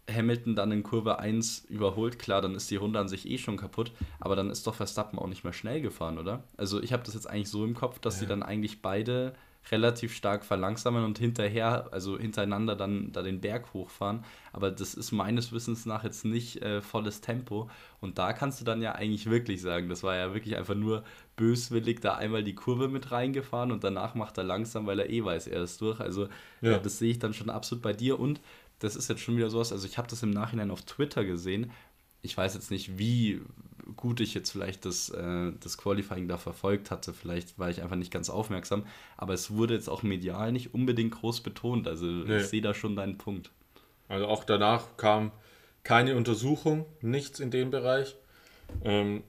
[0.09, 3.57] Hamilton dann in Kurve 1 überholt, klar, dann ist die Runde an sich eh schon
[3.57, 6.45] kaputt, aber dann ist doch Verstappen auch nicht mehr schnell gefahren, oder?
[6.57, 8.21] Also ich habe das jetzt eigentlich so im Kopf, dass ja.
[8.21, 9.35] sie dann eigentlich beide
[9.71, 14.25] relativ stark verlangsamen und hinterher, also hintereinander dann da den Berg hochfahren.
[14.53, 17.69] Aber das ist meines Wissens nach jetzt nicht äh, volles Tempo.
[18.01, 21.05] Und da kannst du dann ja eigentlich wirklich sagen, das war ja wirklich einfach nur
[21.37, 25.25] böswillig da einmal die Kurve mit reingefahren und danach macht er langsam, weil er eh
[25.25, 26.01] weiß, er ist durch.
[26.01, 26.29] Also
[26.61, 26.73] ja.
[26.73, 28.41] Ja, das sehe ich dann schon absolut bei dir und
[28.79, 31.73] das ist jetzt schon wieder sowas, also ich habe das im Nachhinein auf Twitter gesehen.
[32.23, 33.41] Ich weiß jetzt nicht, wie
[33.97, 37.15] gut ich jetzt vielleicht das, äh, das Qualifying da verfolgt hatte.
[37.15, 38.85] Vielleicht war ich einfach nicht ganz aufmerksam.
[39.17, 41.89] Aber es wurde jetzt auch medial nicht unbedingt groß betont.
[41.89, 42.39] Also nee.
[42.39, 43.51] ich sehe da schon deinen Punkt.
[44.09, 45.33] Also auch danach kam
[45.85, 48.17] keine Untersuchung, nichts in dem Bereich.
[48.85, 49.23] Ähm,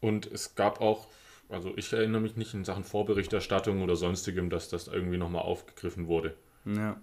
[0.00, 1.08] und es gab auch,
[1.48, 6.06] also ich erinnere mich nicht in Sachen Vorberichterstattung oder sonstigem, dass das irgendwie nochmal aufgegriffen
[6.06, 6.34] wurde.
[6.64, 7.00] Ja.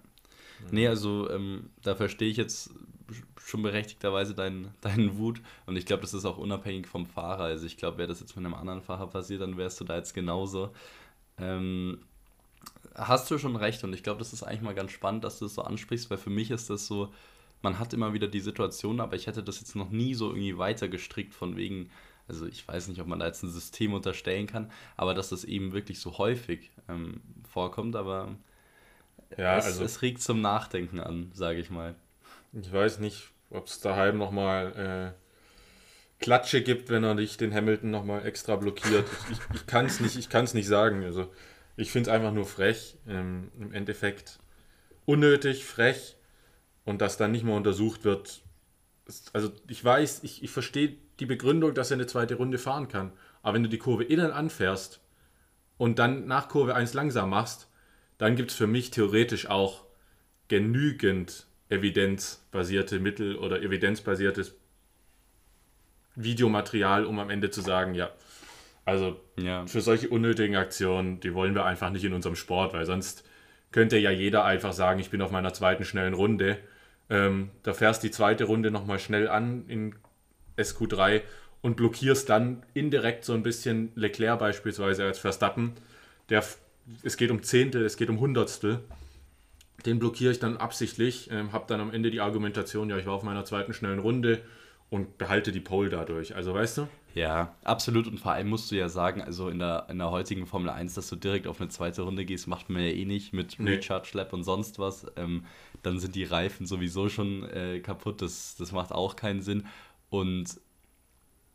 [0.70, 2.70] Nee, also ähm, da verstehe ich jetzt
[3.44, 7.44] schon berechtigterweise deinen, deinen Wut und ich glaube, das ist auch unabhängig vom Fahrer.
[7.44, 9.96] Also ich glaube, wäre das jetzt mit einem anderen Fahrer passiert, dann wärst du da
[9.96, 10.72] jetzt genauso.
[11.38, 11.98] Ähm,
[12.94, 15.46] hast du schon recht und ich glaube, das ist eigentlich mal ganz spannend, dass du
[15.46, 17.12] das so ansprichst, weil für mich ist das so,
[17.62, 20.58] man hat immer wieder die Situation, aber ich hätte das jetzt noch nie so irgendwie
[20.58, 21.90] weiter gestrickt von wegen,
[22.28, 25.44] also ich weiß nicht, ob man da jetzt ein System unterstellen kann, aber dass das
[25.44, 28.36] eben wirklich so häufig ähm, vorkommt, aber
[29.36, 31.94] ja, es, also, es regt zum Nachdenken an, sage ich mal.
[32.52, 37.90] Ich weiß nicht, ob es daheim nochmal äh, Klatsche gibt, wenn er dich den Hamilton
[37.90, 39.06] nochmal extra blockiert.
[39.30, 41.04] ich ich kann es nicht, nicht sagen.
[41.04, 41.32] Also
[41.76, 42.96] ich finde es einfach nur frech.
[43.08, 44.38] Ähm, Im Endeffekt
[45.06, 46.16] unnötig, frech
[46.84, 48.42] und dass dann nicht mehr untersucht wird.
[49.32, 53.12] Also ich weiß, ich, ich verstehe die Begründung, dass er eine zweite Runde fahren kann.
[53.42, 55.00] Aber wenn du die Kurve innen anfährst
[55.78, 57.69] und dann nach Kurve 1 langsam machst,
[58.20, 59.82] dann gibt es für mich theoretisch auch
[60.48, 64.54] genügend evidenzbasierte Mittel oder evidenzbasiertes
[66.16, 68.10] Videomaterial, um am Ende zu sagen, ja,
[68.84, 69.66] also ja.
[69.66, 73.24] für solche unnötigen Aktionen, die wollen wir einfach nicht in unserem Sport, weil sonst
[73.72, 76.58] könnte ja jeder einfach sagen, ich bin auf meiner zweiten schnellen Runde.
[77.08, 79.94] Ähm, da fährst die zweite Runde nochmal schnell an in
[80.58, 81.22] SQ3
[81.62, 85.72] und blockierst dann indirekt so ein bisschen Leclerc beispielsweise als Verstappen.
[86.28, 86.44] Der,
[87.02, 88.80] es geht um Zehntel, es geht um Hundertstel.
[89.86, 93.14] Den blockiere ich dann absichtlich, ähm, habe dann am Ende die Argumentation, ja, ich war
[93.14, 94.42] auf meiner zweiten schnellen Runde
[94.90, 96.34] und behalte die Pole dadurch.
[96.36, 96.88] Also weißt du?
[97.14, 98.06] Ja, absolut.
[98.06, 100.94] Und vor allem musst du ja sagen, also in der, in der heutigen Formel 1,
[100.94, 103.70] dass du direkt auf eine zweite Runde gehst, macht man ja eh nicht mit nee.
[103.70, 105.06] Recharge Lab und sonst was.
[105.16, 105.44] Ähm,
[105.82, 108.22] dann sind die Reifen sowieso schon äh, kaputt.
[108.22, 109.66] Das, das macht auch keinen Sinn.
[110.08, 110.60] Und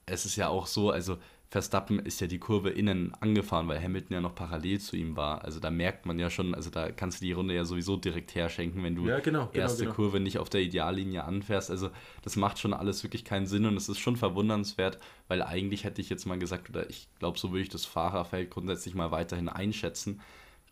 [0.05, 1.17] es ist ja auch so, also
[1.55, 5.45] Verstappen ist ja die Kurve innen angefahren, weil Hamilton ja noch parallel zu ihm war.
[5.45, 8.35] Also da merkt man ja schon, also da kannst du die Runde ja sowieso direkt
[8.35, 9.95] herschenken, wenn du ja, genau, genau, erste genau.
[9.95, 11.71] Kurve nicht auf der Ideallinie anfährst.
[11.71, 11.91] Also
[12.23, 16.01] das macht schon alles wirklich keinen Sinn und es ist schon verwundernswert, weil eigentlich hätte
[16.01, 19.47] ich jetzt mal gesagt, oder ich glaube, so würde ich das Fahrerfeld grundsätzlich mal weiterhin
[19.47, 20.19] einschätzen.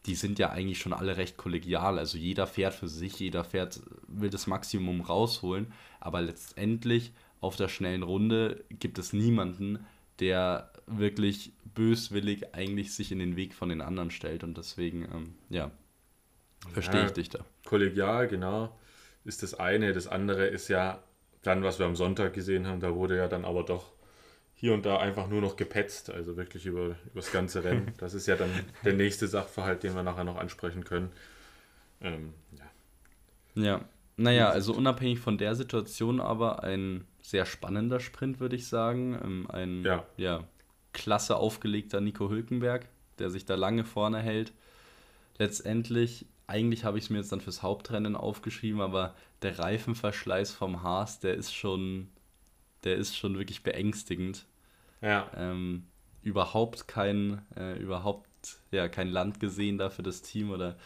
[0.05, 1.97] Die sind ja eigentlich schon alle recht kollegial.
[1.97, 5.71] Also jeder fährt für sich, jeder fährt, will das Maximum rausholen.
[6.01, 9.85] Aber letztendlich auf der schnellen Runde gibt es niemanden,
[10.19, 15.35] der wirklich böswillig eigentlich sich in den Weg von den anderen stellt und deswegen, ähm,
[15.49, 15.71] ja,
[16.71, 17.45] verstehe ja, ich dich da.
[17.65, 18.77] Kollegial, genau,
[19.25, 19.93] ist das eine.
[19.93, 21.03] Das andere ist ja
[21.41, 23.91] dann, was wir am Sonntag gesehen haben, da wurde ja dann aber doch
[24.53, 27.91] hier und da einfach nur noch gepetzt, also wirklich über, über das ganze Rennen.
[27.97, 28.49] Das ist ja dann
[28.85, 31.11] der nächste Sachverhalt, den wir nachher noch ansprechen können.
[32.01, 32.33] Ähm,
[33.55, 33.61] ja.
[33.61, 39.19] ja, naja, also unabhängig von der Situation aber ein sehr spannender Sprint, würde ich sagen.
[39.21, 40.05] Ähm, ein ja.
[40.17, 40.43] ja
[40.93, 42.87] klasse aufgelegter Nico Hülkenberg,
[43.19, 44.53] der sich da lange vorne hält.
[45.37, 50.83] Letztendlich, eigentlich habe ich es mir jetzt dann fürs Hauptrennen aufgeschrieben, aber der Reifenverschleiß vom
[50.83, 52.09] Haas, der ist schon,
[52.83, 54.45] der ist schon wirklich beängstigend.
[55.01, 55.29] Ja.
[55.35, 55.85] Ähm,
[56.21, 58.29] überhaupt kein, äh, überhaupt
[58.71, 60.77] ja, kein Land gesehen da für das Team oder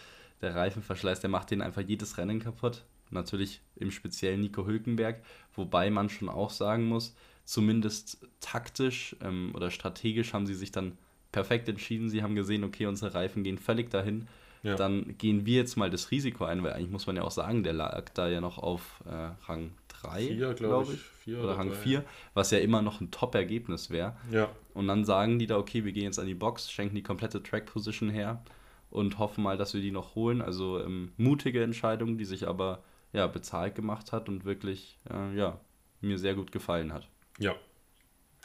[0.42, 2.84] der Reifenverschleiß, der macht den einfach jedes Rennen kaputt.
[3.10, 5.24] Natürlich im speziellen Nico Hülkenberg,
[5.56, 7.16] wobei man schon auch sagen muss,
[7.48, 10.98] zumindest taktisch ähm, oder strategisch haben sie sich dann
[11.32, 12.10] perfekt entschieden.
[12.10, 14.28] Sie haben gesehen, okay, unsere Reifen gehen völlig dahin.
[14.64, 14.76] Ja.
[14.76, 17.64] Dann gehen wir jetzt mal das Risiko ein, weil eigentlich muss man ja auch sagen,
[17.64, 21.00] der lag da ja noch auf äh, Rang 3, glaube glaub ich.
[21.00, 24.18] Vier oder, oder Rang 4, was ja immer noch ein Top-Ergebnis wäre.
[24.30, 24.50] Ja.
[24.74, 27.42] Und dann sagen die da, okay, wir gehen jetzt an die Box, schenken die komplette
[27.42, 28.44] Track-Position her
[28.90, 30.42] und hoffen mal, dass wir die noch holen.
[30.42, 32.84] Also ähm, mutige Entscheidung, die sich aber
[33.14, 35.62] ja, bezahlt gemacht hat und wirklich äh, ja,
[36.02, 37.08] mir sehr gut gefallen hat.
[37.38, 37.56] Ja,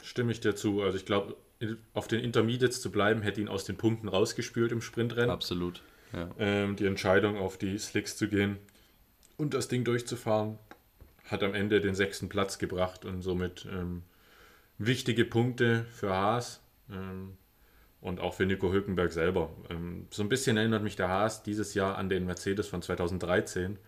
[0.01, 0.81] stimme ich dir zu.
[0.81, 1.35] Also ich glaube,
[1.93, 5.29] auf den Intermediates zu bleiben, hätte ihn aus den Punkten rausgespült im Sprintrennen.
[5.29, 5.81] Absolut.
[6.11, 6.29] Ja.
[6.37, 8.57] Ähm, die Entscheidung, auf die Slicks zu gehen
[9.37, 10.59] und das Ding durchzufahren,
[11.25, 14.03] hat am Ende den sechsten Platz gebracht und somit ähm,
[14.77, 17.37] wichtige Punkte für Haas ähm,
[18.01, 19.49] und auch für Nico Hülkenberg selber.
[19.69, 23.79] Ähm, so ein bisschen erinnert mich der Haas dieses Jahr an den Mercedes von 2013,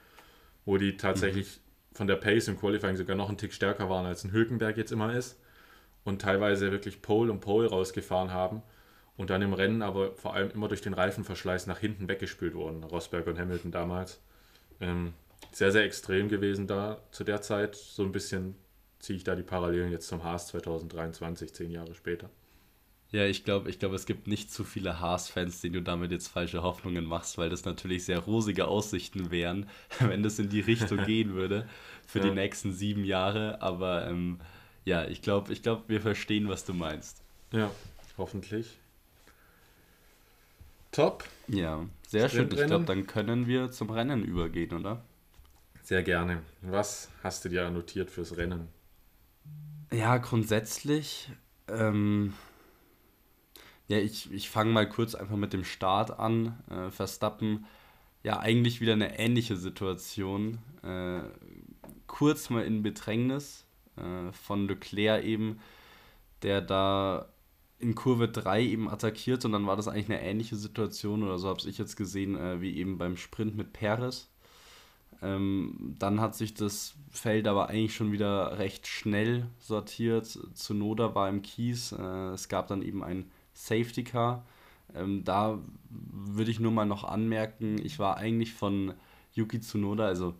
[0.63, 1.64] wo die tatsächlich mhm
[1.95, 4.91] von der Pace im Qualifying sogar noch einen Tick stärker waren, als ein Hülkenberg jetzt
[4.91, 5.39] immer ist
[6.03, 8.61] und teilweise wirklich Pole und Pole rausgefahren haben
[9.17, 12.83] und dann im Rennen aber vor allem immer durch den Reifenverschleiß nach hinten weggespült wurden.
[12.83, 14.19] Rosberg und Hamilton damals.
[14.81, 15.13] Ähm,
[15.53, 17.75] sehr, sehr extrem gewesen da zu der Zeit.
[17.75, 18.55] So ein bisschen
[18.99, 22.29] ziehe ich da die Parallelen jetzt zum Haas 2023, zehn Jahre später.
[23.15, 26.27] Ja, ich glaube, ich glaub, es gibt nicht zu viele Haas-Fans, denen du damit jetzt
[26.27, 30.97] falsche Hoffnungen machst, weil das natürlich sehr rosige Aussichten wären, wenn das in die Richtung
[31.05, 31.65] gehen würde
[32.05, 32.25] für ja.
[32.25, 33.61] die nächsten sieben Jahre.
[33.61, 34.41] Aber ähm,
[34.83, 37.21] ja, ich glaube, ich glaub, wir verstehen, was du meinst.
[37.53, 37.71] Ja,
[38.17, 38.75] hoffentlich.
[40.91, 41.23] Top.
[41.47, 42.49] Ja, sehr schön.
[42.51, 45.01] Ich glaube, dann können wir zum Rennen übergehen, oder?
[45.83, 46.41] Sehr gerne.
[46.61, 48.67] Was hast du dir notiert fürs Rennen?
[49.89, 51.29] Ja, grundsätzlich.
[51.69, 52.33] Ähm,
[53.87, 56.57] ja, ich, ich fange mal kurz einfach mit dem Start an.
[56.69, 57.65] Äh, Verstappen,
[58.23, 60.57] ja, eigentlich wieder eine ähnliche Situation.
[60.83, 61.21] Äh,
[62.07, 63.65] kurz mal in Bedrängnis
[63.97, 65.59] äh, von Leclerc eben,
[66.41, 67.29] der da
[67.79, 71.49] in Kurve 3 eben attackiert und dann war das eigentlich eine ähnliche Situation oder so
[71.49, 74.29] habe ich jetzt gesehen, äh, wie eben beim Sprint mit Perez.
[75.21, 80.25] Ähm, dann hat sich das Feld aber eigentlich schon wieder recht schnell sortiert.
[80.53, 81.91] Zunoda war im Kies.
[81.91, 84.45] Äh, es gab dann eben ein Safety Car.
[84.93, 88.93] Ähm, da würde ich nur mal noch anmerken, ich war eigentlich von
[89.33, 90.35] Yuki Tsunoda, also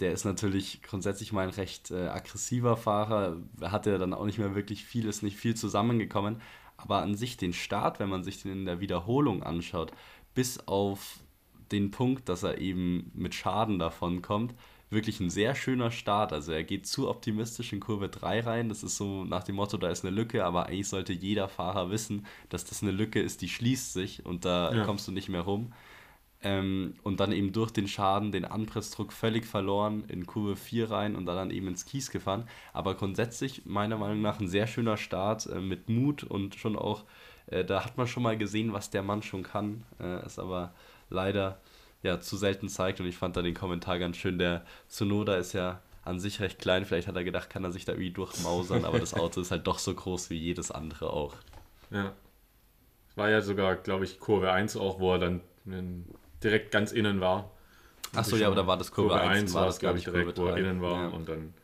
[0.00, 4.54] der ist natürlich grundsätzlich mal ein recht äh, aggressiver Fahrer, hatte dann auch nicht mehr
[4.54, 6.40] wirklich viel, ist nicht viel zusammengekommen,
[6.76, 9.92] aber an sich den Start, wenn man sich den in der Wiederholung anschaut,
[10.34, 11.20] bis auf
[11.72, 14.54] den Punkt, dass er eben mit Schaden davon kommt,
[14.90, 16.32] wirklich ein sehr schöner Start.
[16.32, 18.68] Also er geht zu optimistisch in Kurve 3 rein.
[18.68, 21.90] Das ist so nach dem Motto, da ist eine Lücke, aber eigentlich sollte jeder Fahrer
[21.90, 24.84] wissen, dass das eine Lücke ist, die schließt sich und da ja.
[24.84, 25.72] kommst du nicht mehr rum.
[26.42, 31.16] Ähm, und dann eben durch den Schaden den Anpressdruck völlig verloren in Kurve 4 rein
[31.16, 32.46] und dann eben ins Kies gefahren.
[32.72, 37.04] Aber grundsätzlich meiner Meinung nach ein sehr schöner Start äh, mit Mut und schon auch,
[37.46, 39.84] äh, da hat man schon mal gesehen, was der Mann schon kann.
[39.98, 40.72] Äh, ist aber
[41.08, 41.58] leider
[42.02, 43.00] ja, zu selten zeigt.
[43.00, 44.38] Und ich fand da den Kommentar ganz schön.
[44.38, 46.84] Der Tsunoda ist ja an sich recht klein.
[46.84, 49.66] Vielleicht hat er gedacht, kann er sich da irgendwie durchmausern, aber das Auto ist halt
[49.66, 51.34] doch so groß wie jedes andere auch.
[51.90, 52.12] Ja.
[53.16, 55.40] War ja sogar, glaube ich, Kurve 1 auch, wo er dann
[56.42, 57.50] direkt ganz innen war.
[58.14, 60.38] Achso, ja, aber da war das Kurve, Kurve 1, 1 war das, glaube ich, direkt,
[60.38, 61.08] wo er innen war ja.
[61.08, 61.54] und dann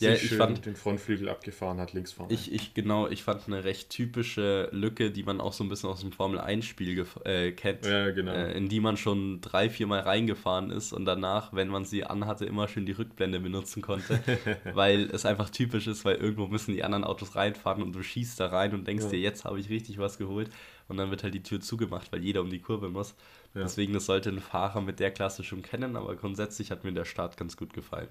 [0.00, 2.32] ja, ich fand, den Frontflügel abgefahren hat, links vorne.
[2.32, 5.88] Ich, ich, genau, ich fand eine recht typische Lücke, die man auch so ein bisschen
[5.88, 8.32] aus dem Formel-1-Spiel äh, kennt, ja, genau.
[8.32, 12.04] äh, in die man schon drei, vier Mal reingefahren ist und danach, wenn man sie
[12.04, 14.20] anhatte, immer schön die Rückblende benutzen konnte,
[14.72, 18.38] weil es einfach typisch ist, weil irgendwo müssen die anderen Autos reinfahren und du schießt
[18.38, 19.10] da rein und denkst ja.
[19.10, 20.50] dir, jetzt habe ich richtig was geholt
[20.86, 23.16] und dann wird halt die Tür zugemacht, weil jeder um die Kurve muss.
[23.54, 23.62] Ja.
[23.62, 27.04] Deswegen, das sollte ein Fahrer mit der Klasse schon kennen, aber grundsätzlich hat mir der
[27.04, 28.08] Start ganz gut gefallen.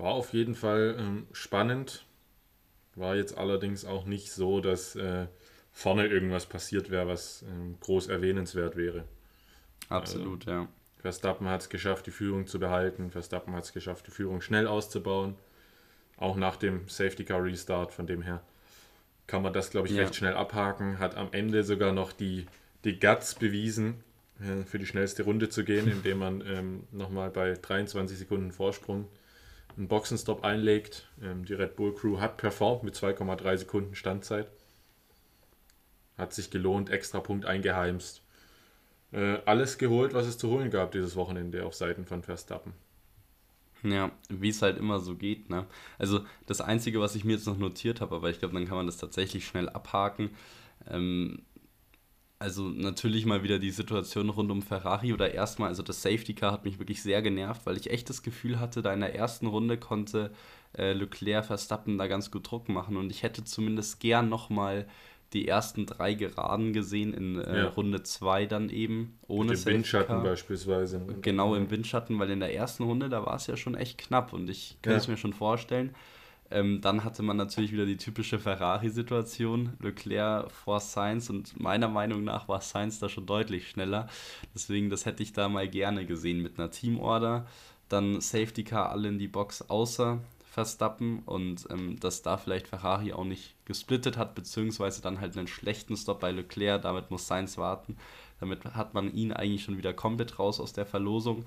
[0.00, 2.06] War auf jeden Fall ähm, spannend.
[2.94, 5.26] War jetzt allerdings auch nicht so, dass äh,
[5.72, 9.04] vorne irgendwas passiert wäre, was ähm, groß erwähnenswert wäre.
[9.90, 10.68] Absolut, also, ja.
[10.98, 13.10] Verstappen hat es geschafft, die Führung zu behalten.
[13.10, 15.34] Verstappen hat es geschafft, die Führung schnell auszubauen.
[16.16, 17.92] Auch nach dem Safety Car Restart.
[17.92, 18.42] Von dem her
[19.26, 20.02] kann man das, glaube ich, ja.
[20.02, 20.98] recht schnell abhaken.
[20.98, 22.46] Hat am Ende sogar noch die,
[22.84, 24.02] die Guts bewiesen,
[24.40, 29.06] äh, für die schnellste Runde zu gehen, indem man ähm, nochmal bei 23 Sekunden Vorsprung
[29.76, 31.08] einen Boxenstopp einlegt.
[31.22, 34.48] Ähm, die Red Bull Crew hat performt mit 2,3 Sekunden Standzeit.
[36.18, 38.22] Hat sich gelohnt, extra Punkt eingeheimst.
[39.12, 42.72] Äh, alles geholt, was es zu holen gab dieses Wochenende auf Seiten von Verstappen.
[43.82, 45.48] Ja, wie es halt immer so geht.
[45.48, 45.66] Ne?
[45.98, 48.76] Also das Einzige, was ich mir jetzt noch notiert habe, aber ich glaube, dann kann
[48.76, 50.30] man das tatsächlich schnell abhaken.
[50.88, 51.42] Ähm,
[52.40, 56.52] also natürlich mal wieder die Situation rund um Ferrari oder erstmal, also das Safety Car
[56.52, 59.46] hat mich wirklich sehr genervt, weil ich echt das Gefühl hatte, da in der ersten
[59.46, 60.30] Runde konnte
[60.76, 64.86] äh, Leclerc Verstappen da ganz gut Druck machen und ich hätte zumindest gern nochmal
[65.34, 67.68] die ersten drei Geraden gesehen in äh, ja.
[67.68, 71.00] Runde 2 dann eben ohne Mit dem Windschatten beispielsweise.
[71.20, 74.32] Genau im Windschatten, weil in der ersten Runde, da war es ja schon echt knapp
[74.32, 75.94] und ich kann es mir schon vorstellen,
[76.50, 79.74] ähm, dann hatte man natürlich wieder die typische Ferrari-Situation.
[79.80, 84.08] Leclerc vor Sainz und meiner Meinung nach war Sainz da schon deutlich schneller.
[84.54, 87.46] Deswegen, das hätte ich da mal gerne gesehen mit einer Teamorder.
[87.88, 93.12] Dann Safety Car alle in die Box außer Verstappen und ähm, dass da vielleicht Ferrari
[93.12, 96.82] auch nicht gesplittet hat, beziehungsweise dann halt einen schlechten Stop bei Leclerc.
[96.82, 97.96] Damit muss Sainz warten.
[98.40, 101.44] Damit hat man ihn eigentlich schon wieder komplett raus aus der Verlosung.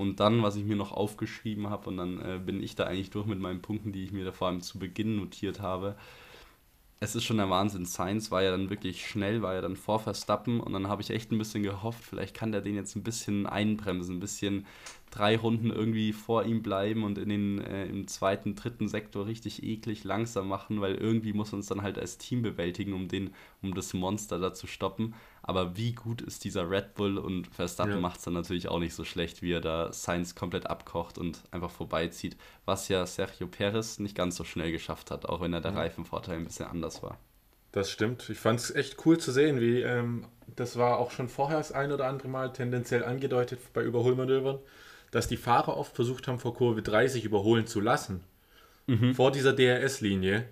[0.00, 3.10] Und dann, was ich mir noch aufgeschrieben habe, und dann äh, bin ich da eigentlich
[3.10, 5.94] durch mit meinen Punkten, die ich mir da vor allem zu Beginn notiert habe.
[7.02, 7.86] es ist schon der Wahnsinn.
[7.86, 11.10] Sainz war ja dann wirklich schnell, war ja dann vor Verstappen und dann habe ich
[11.10, 14.66] echt ein bisschen gehofft, vielleicht kann der den jetzt ein bisschen einbremsen, ein bisschen
[15.10, 19.62] drei Runden irgendwie vor ihm bleiben und in den, äh, im zweiten, dritten Sektor richtig
[19.62, 23.74] eklig langsam machen, weil irgendwie muss uns dann halt als Team bewältigen, um den, um
[23.74, 25.14] das Monster da zu stoppen.
[25.42, 28.00] Aber wie gut ist dieser Red Bull und Verstappen ja.
[28.00, 31.42] macht es dann natürlich auch nicht so schlecht, wie er da Sainz komplett abkocht und
[31.50, 35.60] einfach vorbeizieht, was ja Sergio Perez nicht ganz so schnell geschafft hat, auch wenn er
[35.60, 35.78] der mhm.
[35.78, 37.18] Reifenvorteil ein bisschen anders war.
[37.72, 38.28] Das stimmt.
[38.30, 40.26] Ich fand es echt cool zu sehen, wie ähm,
[40.56, 44.58] das war auch schon vorher das ein oder andere Mal tendenziell angedeutet bei Überholmanövern,
[45.10, 48.22] dass die Fahrer oft versucht haben, vor Kurve 30 überholen zu lassen.
[48.86, 49.14] Mhm.
[49.14, 50.46] Vor dieser DRS-Linie,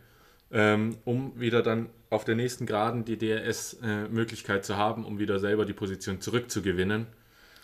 [0.51, 5.39] ähm, um wieder dann auf der nächsten Geraden die DRS-Möglichkeit äh, zu haben, um wieder
[5.39, 7.07] selber die Position zurückzugewinnen.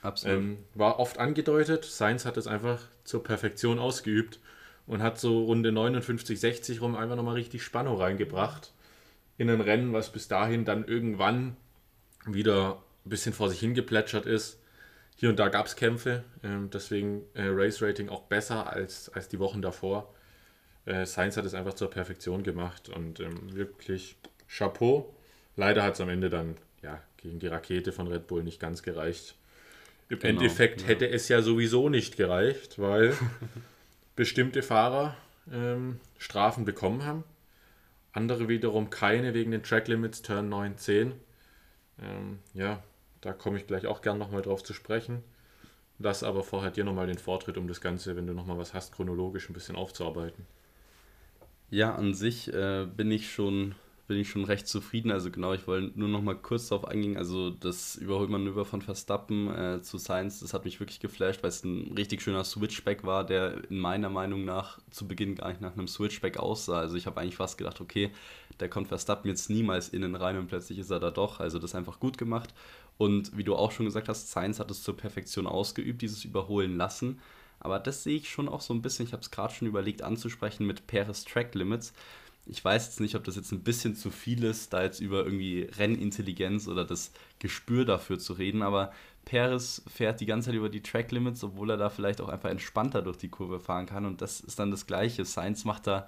[0.02, 0.36] Absolut.
[0.36, 1.84] Ähm, war oft angedeutet.
[1.84, 4.38] Sainz hat es einfach zur Perfektion ausgeübt
[4.86, 8.72] und hat so Runde 59, 60 rum einfach nochmal richtig Spannung reingebracht
[9.38, 11.56] in ein Rennen, was bis dahin dann irgendwann
[12.26, 14.60] wieder ein bisschen vor sich hingeplätschert ist.
[15.16, 19.28] Hier und da gab es Kämpfe, äh, deswegen äh, Race Rating auch besser als, als
[19.28, 20.13] die Wochen davor.
[20.86, 24.16] Äh, Sainz hat es einfach zur Perfektion gemacht und ähm, wirklich
[24.48, 25.14] Chapeau.
[25.56, 28.82] Leider hat es am Ende dann ja, gegen die Rakete von Red Bull nicht ganz
[28.82, 29.36] gereicht.
[30.08, 30.88] Im genau, Endeffekt ja.
[30.88, 33.16] hätte es ja sowieso nicht gereicht, weil
[34.16, 35.16] bestimmte Fahrer
[35.50, 37.24] ähm, Strafen bekommen haben.
[38.12, 41.12] Andere wiederum keine wegen den Track Limits Turn 9, 10.
[42.00, 42.82] Ähm, ja,
[43.22, 45.22] da komme ich gleich auch gern nochmal drauf zu sprechen.
[45.98, 48.92] Lass aber vorher dir nochmal den Vortritt, um das Ganze, wenn du nochmal was hast,
[48.94, 50.46] chronologisch ein bisschen aufzuarbeiten.
[51.74, 53.74] Ja, an sich äh, bin ich schon
[54.06, 55.10] bin ich schon recht zufrieden.
[55.10, 57.16] Also genau, ich wollte nur noch mal kurz darauf eingehen.
[57.16, 61.64] Also das Überholmanöver von Verstappen äh, zu Sainz, das hat mich wirklich geflasht, weil es
[61.64, 65.72] ein richtig schöner Switchback war, der in meiner Meinung nach zu Beginn gar nicht nach
[65.72, 66.78] einem Switchback aussah.
[66.78, 68.12] Also ich habe eigentlich fast gedacht, okay,
[68.60, 71.40] der kommt Verstappen jetzt niemals innen rein und plötzlich ist er da doch.
[71.40, 72.54] Also das einfach gut gemacht.
[72.98, 76.76] Und wie du auch schon gesagt hast, Sainz hat es zur Perfektion ausgeübt, dieses Überholen
[76.76, 77.18] lassen.
[77.64, 80.02] Aber das sehe ich schon auch so ein bisschen, ich habe es gerade schon überlegt
[80.02, 81.92] anzusprechen mit Peres Track Limits
[82.46, 85.24] ich weiß jetzt nicht, ob das jetzt ein bisschen zu viel ist, da jetzt über
[85.24, 88.92] irgendwie Rennintelligenz oder das Gespür dafür zu reden, aber
[89.24, 92.50] Perez fährt die ganze Zeit über die Track Limits, obwohl er da vielleicht auch einfach
[92.50, 95.24] entspannter durch die Kurve fahren kann und das ist dann das Gleiche.
[95.24, 96.06] Sainz macht da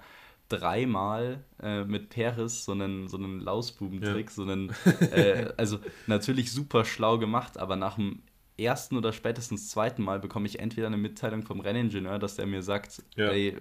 [0.49, 4.33] dreimal äh, mit Perez so einen, so einen Lausbubentrick, ja.
[4.33, 4.73] so einen,
[5.11, 8.21] äh, also natürlich super schlau gemacht, aber nach dem
[8.57, 12.63] ersten oder spätestens zweiten Mal bekomme ich entweder eine Mitteilung vom Renningenieur, dass der mir
[12.63, 13.29] sagt, ja.
[13.29, 13.57] ey,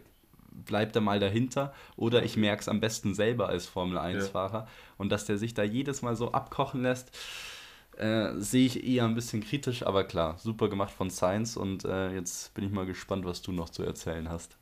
[0.65, 4.61] bleibt er mal dahinter oder ich merke es am besten selber als Formel 1-Fahrer.
[4.61, 4.69] Ja.
[4.97, 7.17] Und dass der sich da jedes Mal so abkochen lässt,
[7.99, 12.11] äh, sehe ich eher ein bisschen kritisch, aber klar, super gemacht von Science und äh,
[12.11, 14.57] jetzt bin ich mal gespannt, was du noch zu erzählen hast.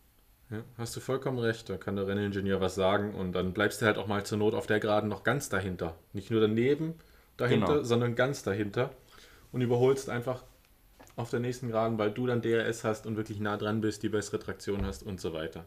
[0.51, 3.87] Ja, hast du vollkommen recht, da kann der Renningenieur was sagen und dann bleibst du
[3.87, 5.97] halt auch mal zur Not auf der Geraden noch ganz dahinter.
[6.13, 6.95] Nicht nur daneben
[7.37, 7.83] dahinter, genau.
[7.83, 8.91] sondern ganz dahinter
[9.55, 10.43] und überholst einfach
[11.17, 14.09] auf der nächsten Geraden, weil du dann DRS hast und wirklich nah dran bist, die
[14.09, 15.65] bessere Traktion hast und so weiter.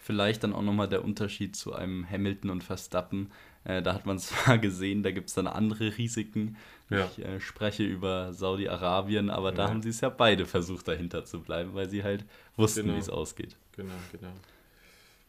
[0.00, 3.30] Vielleicht dann auch nochmal der Unterschied zu einem Hamilton und Verstappen.
[3.64, 6.56] Äh, da hat man zwar gesehen, da gibt es dann andere Risiken.
[6.88, 7.04] Ja.
[7.04, 9.56] Ich äh, spreche über Saudi-Arabien, aber ja.
[9.56, 12.24] da haben sie es ja beide versucht, dahinter zu bleiben, weil sie halt
[12.56, 12.94] wussten, genau.
[12.94, 13.56] wie es ausgeht.
[13.76, 14.32] Genau, genau.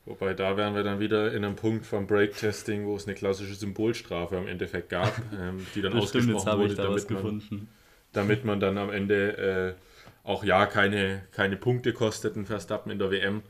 [0.05, 3.55] Wobei da wären wir dann wieder in einem Punkt vom Break-Testing, wo es eine klassische
[3.55, 7.67] Symbolstrafe im Endeffekt gab, ähm, die dann ausgesprochen stimmt, wurde, da damit, man,
[8.11, 9.37] damit man dann am Ende
[9.77, 13.43] äh, auch ja keine, keine Punkte kosteten Verstappen in der WM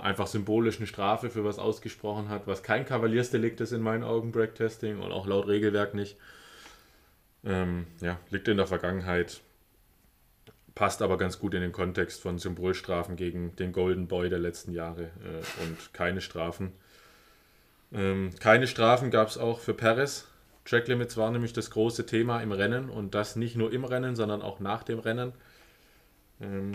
[0.00, 4.32] einfach symbolisch eine Strafe für was ausgesprochen hat, was kein Kavaliersdelikt ist in meinen Augen,
[4.32, 6.16] Breaktesting und auch laut Regelwerk nicht.
[7.44, 9.40] Ähm, ja, liegt in der Vergangenheit,
[10.74, 14.72] passt aber ganz gut in den Kontext von Symbolstrafen gegen den Golden Boy der letzten
[14.72, 16.72] Jahre äh, und keine Strafen.
[17.92, 20.26] Ähm, keine Strafen gab es auch für Perez.
[20.64, 24.16] Track Limits war nämlich das große Thema im Rennen und das nicht nur im Rennen,
[24.16, 25.32] sondern auch nach dem Rennen.
[26.40, 26.72] Ähm,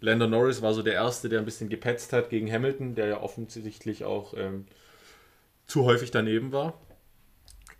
[0.00, 3.20] Lando Norris war so der Erste, der ein bisschen gepetzt hat gegen Hamilton, der ja
[3.20, 4.66] offensichtlich auch ähm,
[5.66, 6.74] zu häufig daneben war.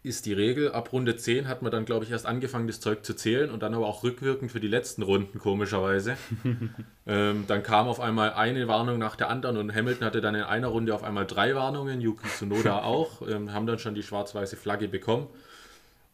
[0.05, 0.73] Ist die Regel.
[0.73, 3.63] Ab Runde 10 hat man dann, glaube ich, erst angefangen, das Zeug zu zählen und
[3.63, 6.17] dann aber auch rückwirkend für die letzten Runden, komischerweise.
[7.07, 10.43] ähm, dann kam auf einmal eine Warnung nach der anderen und Hamilton hatte dann in
[10.43, 14.57] einer Runde auf einmal drei Warnungen, Yuki Tsunoda auch, ähm, haben dann schon die schwarz-weiße
[14.57, 15.29] Flagge bekommen.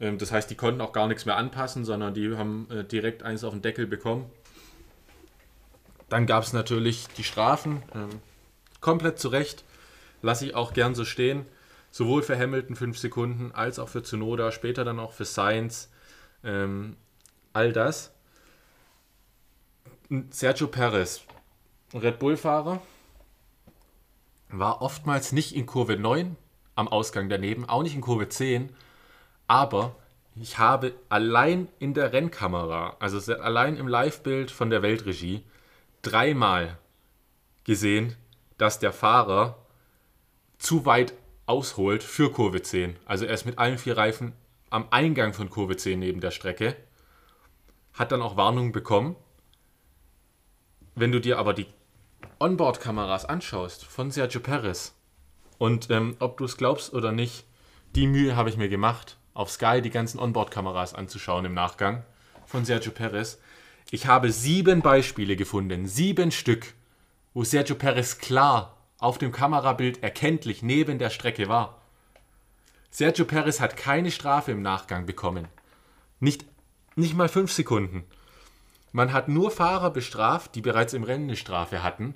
[0.00, 3.22] Ähm, das heißt, die konnten auch gar nichts mehr anpassen, sondern die haben äh, direkt
[3.22, 4.26] eins auf den Deckel bekommen.
[6.10, 7.82] Dann gab es natürlich die Strafen.
[7.94, 8.08] Ähm,
[8.80, 9.64] komplett zu Recht.
[10.20, 11.46] Lasse ich auch gern so stehen.
[11.90, 15.90] Sowohl für Hamilton 5 Sekunden als auch für Tsunoda, später dann auch für Sainz.
[16.44, 16.96] Ähm,
[17.52, 18.12] all das.
[20.30, 21.22] Sergio Perez,
[21.92, 22.80] Red Bull-Fahrer,
[24.48, 26.36] war oftmals nicht in Kurve 9
[26.76, 28.74] am Ausgang daneben, auch nicht in Kurve 10,
[29.48, 29.96] aber
[30.36, 35.42] ich habe allein in der Rennkamera, also allein im Live-Bild von der Weltregie,
[36.02, 36.78] dreimal
[37.64, 38.16] gesehen,
[38.56, 39.58] dass der Fahrer
[40.58, 41.12] zu weit
[41.48, 42.96] ausholt für Kurve 10.
[43.06, 44.32] Also er ist mit allen vier Reifen
[44.70, 46.76] am Eingang von Kurve 10 neben der Strecke,
[47.94, 49.16] hat dann auch Warnungen bekommen.
[50.94, 51.66] Wenn du dir aber die
[52.38, 54.94] Onboard-Kameras anschaust von Sergio Perez
[55.56, 57.44] und ähm, ob du es glaubst oder nicht,
[57.94, 62.04] die Mühe habe ich mir gemacht, auf Sky die ganzen Onboard-Kameras anzuschauen im Nachgang
[62.44, 63.38] von Sergio Perez.
[63.90, 66.74] Ich habe sieben Beispiele gefunden, sieben Stück,
[67.32, 71.80] wo Sergio Perez klar auf dem Kamerabild erkenntlich neben der Strecke war.
[72.90, 75.48] Sergio Perez hat keine Strafe im Nachgang bekommen.
[76.20, 76.44] Nicht,
[76.96, 78.04] nicht mal fünf Sekunden.
[78.92, 82.14] Man hat nur Fahrer bestraft, die bereits im Rennen eine Strafe hatten.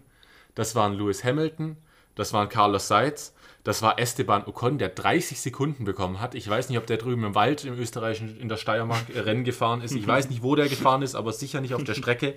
[0.55, 1.77] Das waren Lewis Hamilton,
[2.15, 6.35] das waren Carlos Sainz, das war Esteban Ocon, der 30 Sekunden bekommen hat.
[6.35, 9.83] Ich weiß nicht, ob der drüben im Wald im österreichischen in der Steiermark Rennen gefahren
[9.83, 9.95] ist.
[9.95, 12.35] Ich weiß nicht, wo der gefahren ist, aber sicher nicht auf der Strecke.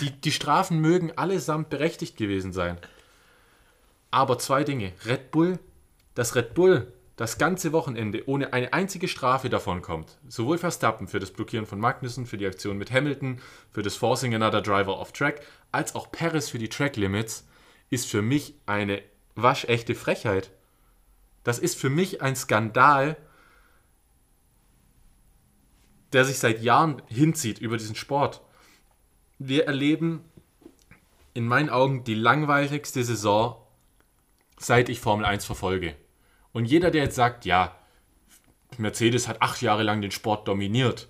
[0.00, 2.78] Die, die Strafen mögen allesamt berechtigt gewesen sein.
[4.14, 4.92] Aber zwei Dinge.
[5.06, 5.58] Red Bull,
[6.14, 6.86] dass Red Bull
[7.16, 10.18] das ganze Wochenende ohne eine einzige Strafe davon kommt.
[10.28, 13.40] Sowohl Verstappen für das Blockieren von Magnussen, für die Aktion mit Hamilton,
[13.72, 17.44] für das Forcing Another Driver off Track, als auch Paris für die Track Limits,
[17.90, 19.02] ist für mich eine
[19.34, 20.52] waschechte Frechheit.
[21.42, 23.16] Das ist für mich ein Skandal,
[26.12, 28.42] der sich seit Jahren hinzieht über diesen Sport.
[29.40, 30.24] Wir erleben
[31.32, 33.56] in meinen Augen die langweiligste Saison
[34.56, 35.94] seit ich Formel 1 verfolge.
[36.52, 37.76] Und jeder, der jetzt sagt, ja,
[38.78, 41.08] Mercedes hat acht Jahre lang den Sport dominiert,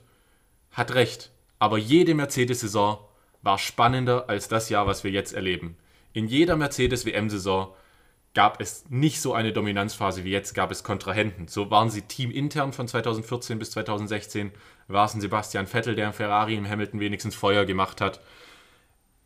[0.70, 1.30] hat recht.
[1.59, 2.99] Aber jede Mercedes-Saison
[3.42, 5.76] war spannender als das Jahr, was wir jetzt erleben.
[6.12, 7.74] In jeder Mercedes-WM-Saison
[8.34, 11.47] gab es nicht so eine Dominanzphase wie jetzt, gab es Kontrahenten.
[11.47, 14.51] So waren sie teamintern von 2014 bis 2016,
[14.88, 18.20] war es ein Sebastian Vettel, der im Ferrari im Hamilton wenigstens Feuer gemacht hat.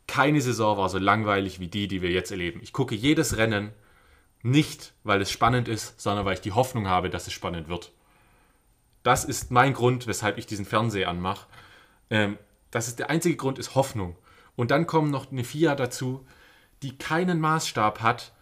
[0.07, 2.59] Keine Saison war so langweilig wie die, die wir jetzt erleben.
[2.61, 3.71] Ich gucke jedes Rennen
[4.41, 7.91] nicht, weil es spannend ist, sondern weil ich die Hoffnung habe, dass es spannend wird.
[9.03, 11.47] Das ist mein Grund, weshalb ich diesen Fernseher anmache.
[12.09, 12.37] Ähm,
[12.71, 14.15] das ist der einzige Grund, ist Hoffnung.
[14.55, 16.25] Und dann kommt noch eine FIA dazu,
[16.83, 18.33] die keinen Maßstab hat,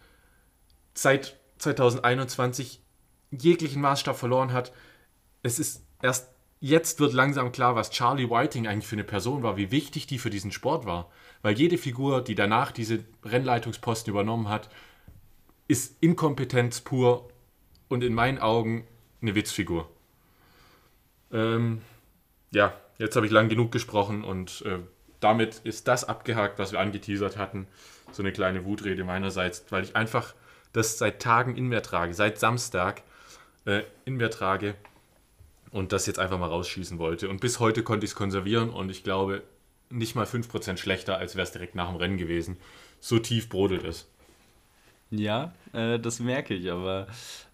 [0.94, 2.80] seit 2021
[3.30, 4.72] jeglichen Maßstab verloren hat.
[5.42, 6.30] Es ist erst
[6.60, 10.18] jetzt wird langsam klar, was Charlie Whiting eigentlich für eine Person war, wie wichtig die
[10.18, 11.10] für diesen Sport war.
[11.42, 14.68] Weil jede Figur, die danach diese Rennleitungsposten übernommen hat,
[15.68, 17.28] ist Inkompetenz pur
[17.88, 18.86] und in meinen Augen
[19.22, 19.88] eine Witzfigur.
[21.32, 21.82] Ähm,
[22.50, 24.78] ja, jetzt habe ich lang genug gesprochen und äh,
[25.20, 27.66] damit ist das abgehakt, was wir angeteasert hatten.
[28.12, 30.34] So eine kleine Wutrede meinerseits, weil ich einfach
[30.72, 33.02] das seit Tagen in mir trage, seit Samstag
[33.66, 34.74] äh, in mir trage
[35.70, 37.28] und das jetzt einfach mal rausschießen wollte.
[37.28, 39.42] Und bis heute konnte ich es konservieren und ich glaube,
[39.90, 42.56] nicht mal 5% schlechter, als wäre es direkt nach dem Rennen gewesen.
[43.00, 44.06] So tief brodelt es.
[45.10, 47.06] Ja, äh, das merke ich, aber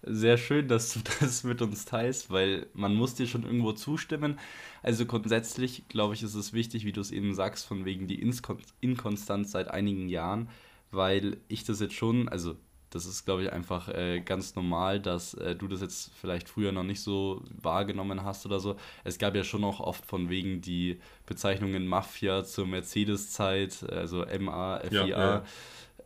[0.03, 4.39] sehr schön, dass du das mit uns teilst, weil man muss dir schon irgendwo zustimmen.
[4.83, 8.21] Also grundsätzlich, glaube ich, ist es wichtig, wie du es eben sagst, von wegen die
[8.21, 10.49] Inkon Inkonstanz seit einigen Jahren,
[10.91, 12.55] weil ich das jetzt schon, also
[12.89, 16.71] das ist, glaube ich, einfach äh, ganz normal, dass äh, du das jetzt vielleicht früher
[16.71, 18.77] noch nicht so wahrgenommen hast oder so.
[19.03, 25.07] Es gab ja schon auch oft von wegen die Bezeichnungen Mafia zur Mercedes-Zeit, also M-A-F-I-A.
[25.07, 25.43] Ja, ja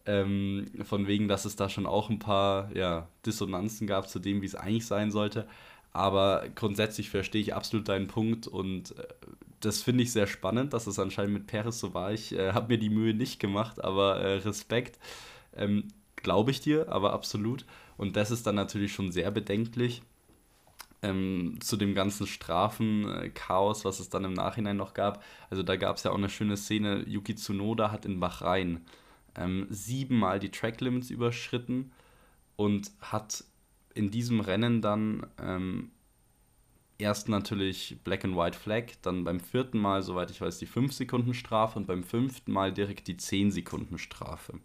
[0.09, 4.41] ähm, von wegen, dass es da schon auch ein paar ja, Dissonanzen gab zu dem,
[4.41, 5.47] wie es eigentlich sein sollte.
[5.93, 9.07] Aber grundsätzlich verstehe ich absolut deinen Punkt und äh,
[9.59, 12.11] das finde ich sehr spannend, dass es anscheinend mit Peres so war.
[12.11, 14.99] Ich äh, habe mir die Mühe nicht gemacht, aber äh, Respekt.
[15.55, 17.65] Ähm, Glaube ich dir, aber absolut.
[17.97, 20.01] Und das ist dann natürlich schon sehr bedenklich.
[21.01, 25.23] Ähm, zu dem ganzen Strafen-Chaos, was es dann im Nachhinein noch gab.
[25.49, 28.81] Also da gab es ja auch eine schöne Szene, Yuki Tsunoda hat in Bahrain
[29.35, 31.91] ähm, siebenmal die Track Limits überschritten
[32.55, 33.43] und hat
[33.93, 35.91] in diesem Rennen dann ähm,
[36.99, 40.93] erst natürlich Black and White Flag, dann beim vierten Mal, soweit ich weiß, die 5
[40.93, 44.59] Sekunden Strafe und beim fünften Mal direkt die 10 Sekunden Strafe.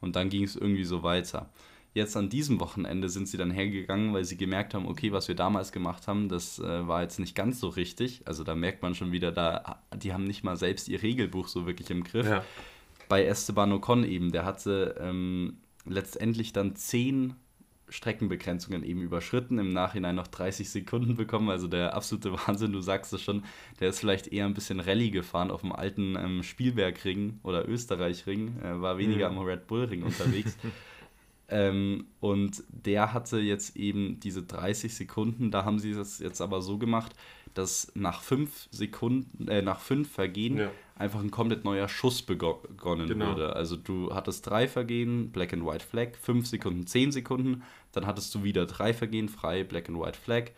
[0.00, 1.48] Und dann ging es irgendwie so weiter.
[1.94, 5.34] Jetzt an diesem Wochenende sind sie dann hergegangen, weil sie gemerkt haben, okay, was wir
[5.34, 8.26] damals gemacht haben, das äh, war jetzt nicht ganz so richtig.
[8.26, 11.64] Also da merkt man schon wieder, da, die haben nicht mal selbst ihr Regelbuch so
[11.64, 12.26] wirklich im Griff.
[12.26, 12.44] Ja
[13.08, 17.34] bei Esteban Ocon eben, der hatte ähm, letztendlich dann zehn
[17.88, 23.12] Streckenbegrenzungen eben überschritten, im Nachhinein noch 30 Sekunden bekommen, also der absolute Wahnsinn, du sagst
[23.12, 23.44] es schon,
[23.80, 28.60] der ist vielleicht eher ein bisschen Rallye gefahren auf dem alten ähm, Spielbergring oder Österreichring,
[28.60, 29.38] äh, war weniger mhm.
[29.38, 30.56] am Red Bull Ring unterwegs.
[31.48, 36.60] Ähm, und der hatte jetzt eben diese 30 Sekunden, da haben sie das jetzt aber
[36.60, 37.12] so gemacht,
[37.54, 40.70] dass nach fünf Sekunden, äh, nach fünf Vergehen ja.
[40.96, 43.28] Einfach ein komplett neuer Schuss begonnen genau.
[43.28, 43.54] wurde.
[43.54, 48.34] Also du hattest drei Vergehen, Black and White Flag, fünf Sekunden, zehn Sekunden, dann hattest
[48.34, 50.50] du wieder drei Vergehen frei, Black and White Flag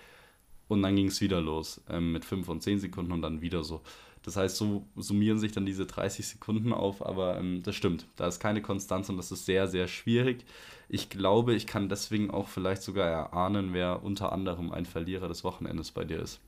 [0.68, 3.64] und dann ging es wieder los ähm, mit fünf und zehn Sekunden und dann wieder
[3.64, 3.82] so.
[4.22, 8.06] Das heißt, so summieren sich dann diese 30 Sekunden auf, aber ähm, das stimmt.
[8.16, 10.44] Da ist keine Konstanz und das ist sehr, sehr schwierig.
[10.88, 15.44] Ich glaube, ich kann deswegen auch vielleicht sogar erahnen, wer unter anderem ein Verlierer des
[15.44, 16.40] Wochenendes bei dir ist.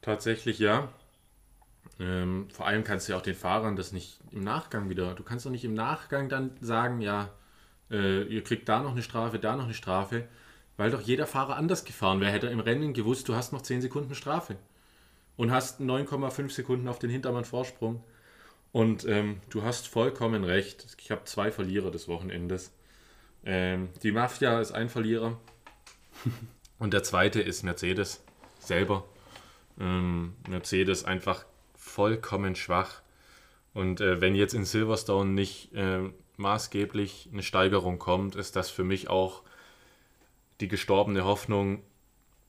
[0.00, 0.88] Tatsächlich ja.
[2.00, 5.14] Ähm, vor allem kannst du ja auch den Fahrern das nicht im Nachgang wieder.
[5.14, 7.30] Du kannst doch nicht im Nachgang dann sagen, ja,
[7.90, 10.28] äh, ihr kriegt da noch eine Strafe, da noch eine Strafe,
[10.76, 12.30] weil doch jeder Fahrer anders gefahren wäre.
[12.30, 14.56] Hätte er im Rennen gewusst, du hast noch 10 Sekunden Strafe
[15.36, 18.04] und hast 9,5 Sekunden auf den Hintermann Vorsprung.
[18.72, 20.86] Und ähm, du hast vollkommen recht.
[21.00, 22.72] Ich habe zwei Verlierer des Wochenendes.
[23.44, 25.38] Ähm, die Mafia ist ein Verlierer
[26.78, 28.22] und der zweite ist Mercedes
[28.58, 29.04] selber.
[29.80, 31.44] Ähm, Mercedes einfach
[31.88, 33.02] vollkommen schwach.
[33.74, 38.84] Und äh, wenn jetzt in Silverstone nicht äh, maßgeblich eine Steigerung kommt, ist das für
[38.84, 39.42] mich auch
[40.60, 41.82] die gestorbene Hoffnung,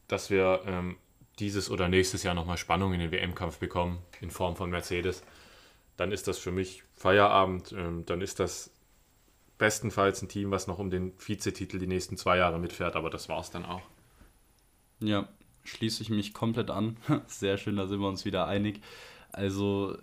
[0.08, 0.98] dass wir ähm,
[1.40, 5.24] dieses oder nächstes Jahr nochmal Spannung in den WM-Kampf bekommen in Form von Mercedes.
[5.98, 7.72] Dann ist das für mich Feierabend.
[7.72, 8.72] Ähm, dann ist das
[9.58, 13.30] bestenfalls ein Team, was noch um den Vizetitel die nächsten zwei Jahre mitfährt, aber das
[13.30, 13.84] war es dann auch.
[15.02, 15.28] Ja,
[15.64, 16.98] schließe ich mich komplett an.
[17.28, 18.82] Sehr schön, da sind wir uns wieder einig.
[19.32, 19.98] Also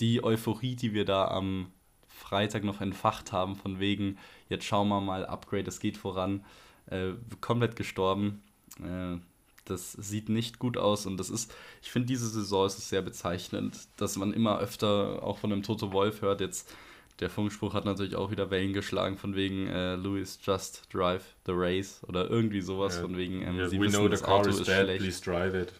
[0.00, 1.72] die Euphorie, die wir da am
[2.08, 4.18] Freitag noch entfacht haben, von wegen,
[4.48, 6.44] jetzt schauen wir mal, Upgrade, es geht voran,
[6.86, 8.42] äh, komplett gestorben.
[8.82, 9.18] Äh,
[9.64, 13.02] das sieht nicht gut aus und das ist, ich finde, diese Saison ist es sehr
[13.02, 16.74] bezeichnend, dass man immer öfter auch von einem Toto Wolf hört, jetzt
[17.20, 21.52] der Funkspruch hat natürlich auch wieder Wellen geschlagen, von wegen äh, Louis just drive the
[21.54, 23.02] race oder irgendwie sowas, ja.
[23.02, 25.02] von wegen ähm, yeah, sie wissen, das Auto ist dead, schlecht.
[25.02, 25.72] Please drive it.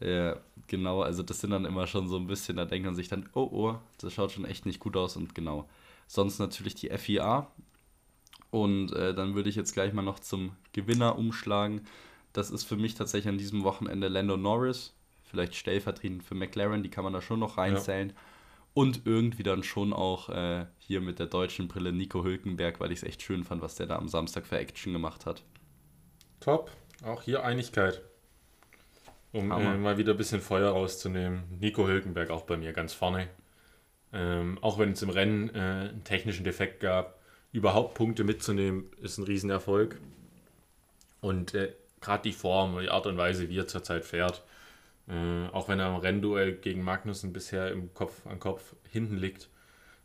[0.00, 0.36] Ja,
[0.66, 3.28] genau, also das sind dann immer schon so ein bisschen, da denkt man sich dann,
[3.34, 5.68] oh, oh, das schaut schon echt nicht gut aus und genau.
[6.06, 7.50] Sonst natürlich die FIA
[8.50, 11.82] und äh, dann würde ich jetzt gleich mal noch zum Gewinner umschlagen.
[12.32, 16.90] Das ist für mich tatsächlich an diesem Wochenende Lando Norris, vielleicht stellvertretend für McLaren, die
[16.90, 18.10] kann man da schon noch reinzählen.
[18.10, 18.14] Ja.
[18.74, 23.00] Und irgendwie dann schon auch äh, hier mit der deutschen Brille Nico Hülkenberg, weil ich
[23.00, 25.42] es echt schön fand, was der da am Samstag für Action gemacht hat.
[26.40, 26.70] Top,
[27.04, 28.02] auch hier Einigkeit.
[29.32, 31.44] Um äh, mal wieder ein bisschen Feuer rauszunehmen.
[31.58, 33.28] Nico Hülkenberg auch bei mir ganz vorne.
[34.12, 37.18] Ähm, auch wenn es im Rennen äh, einen technischen Defekt gab,
[37.50, 39.98] überhaupt Punkte mitzunehmen, ist ein Riesenerfolg.
[41.20, 44.42] Und äh, gerade die Form und die Art und Weise, wie er zurzeit fährt,
[45.08, 49.48] äh, auch wenn er im Rennduell gegen Magnussen bisher im Kopf an Kopf hinten liegt,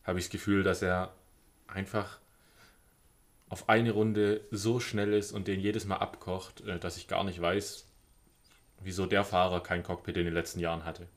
[0.03, 1.13] habe ich das Gefühl, dass er
[1.67, 2.19] einfach
[3.49, 7.25] auf eine Runde so schnell ist und den jedes Mal abkocht, äh, dass ich gar
[7.25, 7.86] nicht weiß,
[8.82, 11.07] wieso der Fahrer kein Cockpit in den letzten Jahren hatte.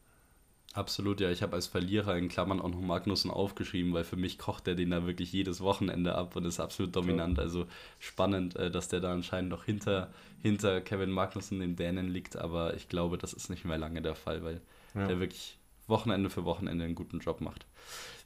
[0.73, 1.31] Absolut, ja.
[1.31, 4.77] Ich habe als Verlierer in Klammern auch noch Magnussen aufgeschrieben, weil für mich kocht er
[4.77, 7.39] den da wirklich jedes Wochenende ab und ist absolut dominant.
[7.39, 7.45] Ja.
[7.45, 7.67] Also
[7.99, 12.37] spannend, äh, dass der da anscheinend noch hinter, hinter Kevin Magnussen, dem Dänen, liegt.
[12.37, 14.61] Aber ich glaube, das ist nicht mehr lange der Fall, weil
[14.95, 15.09] ja.
[15.09, 15.59] der wirklich
[15.89, 17.67] Wochenende für Wochenende einen guten Job macht.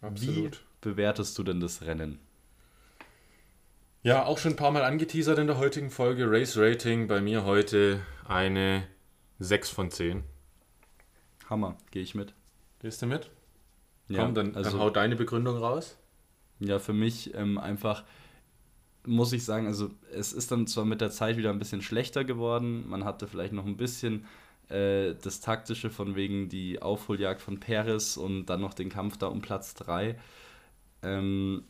[0.02, 0.58] Absolut.
[0.82, 2.18] Wie bewertest du denn das Rennen?
[4.02, 6.30] Ja, auch schon ein paar Mal angeteasert in der heutigen Folge.
[6.30, 8.86] Race Rating bei mir heute eine
[9.38, 10.22] 6 von 10.
[11.48, 12.34] Hammer, gehe ich mit.
[12.80, 13.30] Gehst du mit?
[14.08, 15.96] Ja, Komm, dann, also, dann hau deine Begründung raus.
[16.60, 18.04] Ja, für mich ähm, einfach
[19.06, 22.24] muss ich sagen, also es ist dann zwar mit der Zeit wieder ein bisschen schlechter
[22.24, 22.88] geworden.
[22.88, 24.26] Man hatte vielleicht noch ein bisschen
[24.68, 29.26] äh, das Taktische von wegen die Aufholjagd von Paris und dann noch den Kampf da
[29.26, 30.18] um Platz 3.
[31.02, 31.64] Ähm,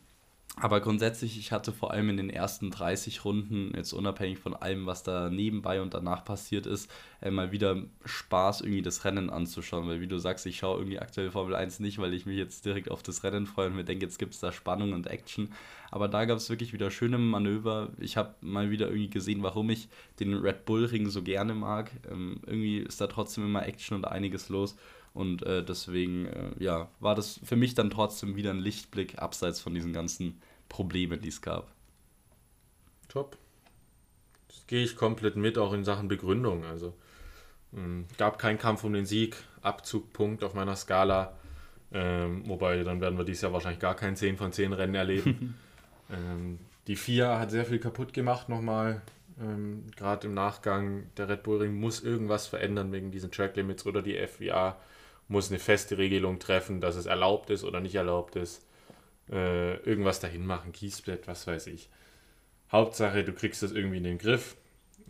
[0.57, 4.85] aber grundsätzlich, ich hatte vor allem in den ersten 30 Runden, jetzt unabhängig von allem,
[4.85, 6.89] was da nebenbei und danach passiert ist,
[7.21, 9.87] äh, mal wieder Spaß, irgendwie das Rennen anzuschauen.
[9.87, 12.63] Weil wie du sagst, ich schaue irgendwie aktuell Formel 1 nicht, weil ich mich jetzt
[12.65, 15.49] direkt auf das Rennen freue und mir denke, jetzt gibt es da Spannung und Action.
[15.91, 17.89] Aber da gab es wirklich wieder schöne Manöver.
[17.99, 19.89] Ich habe mal wieder irgendwie gesehen, warum ich
[20.21, 21.91] den Red Bull Ring so gerne mag.
[22.09, 24.77] Ähm, irgendwie ist da trotzdem immer Action und einiges los.
[25.15, 29.61] Und äh, deswegen, äh, ja, war das für mich dann trotzdem wieder ein Lichtblick, abseits
[29.61, 31.71] von diesen ganzen Problemen, die es gab.
[33.07, 33.37] Top.
[34.49, 36.65] Das gehe ich komplett mit, auch in Sachen Begründung.
[36.65, 36.93] Also
[37.71, 41.37] mh, hm, gab keinen Kampf um den Sieg, Abzugpunkt auf meiner Skala.
[41.93, 45.55] Ähm, wobei, dann werden wir dieses Jahr wahrscheinlich gar kein 10 von 10 Rennen erleben.
[46.11, 49.01] ähm, die FIA hat sehr viel kaputt gemacht nochmal.
[49.39, 53.85] Ähm, Gerade im Nachgang, der Red Bull Ring muss irgendwas verändern wegen diesen Track Limits
[53.85, 54.75] oder die FIA
[55.27, 58.65] muss eine feste Regelung treffen, dass es erlaubt ist oder nicht erlaubt ist.
[59.29, 61.89] Äh, irgendwas dahin machen, Kiesbett, was weiß ich.
[62.71, 64.55] Hauptsache, du kriegst das irgendwie in den Griff.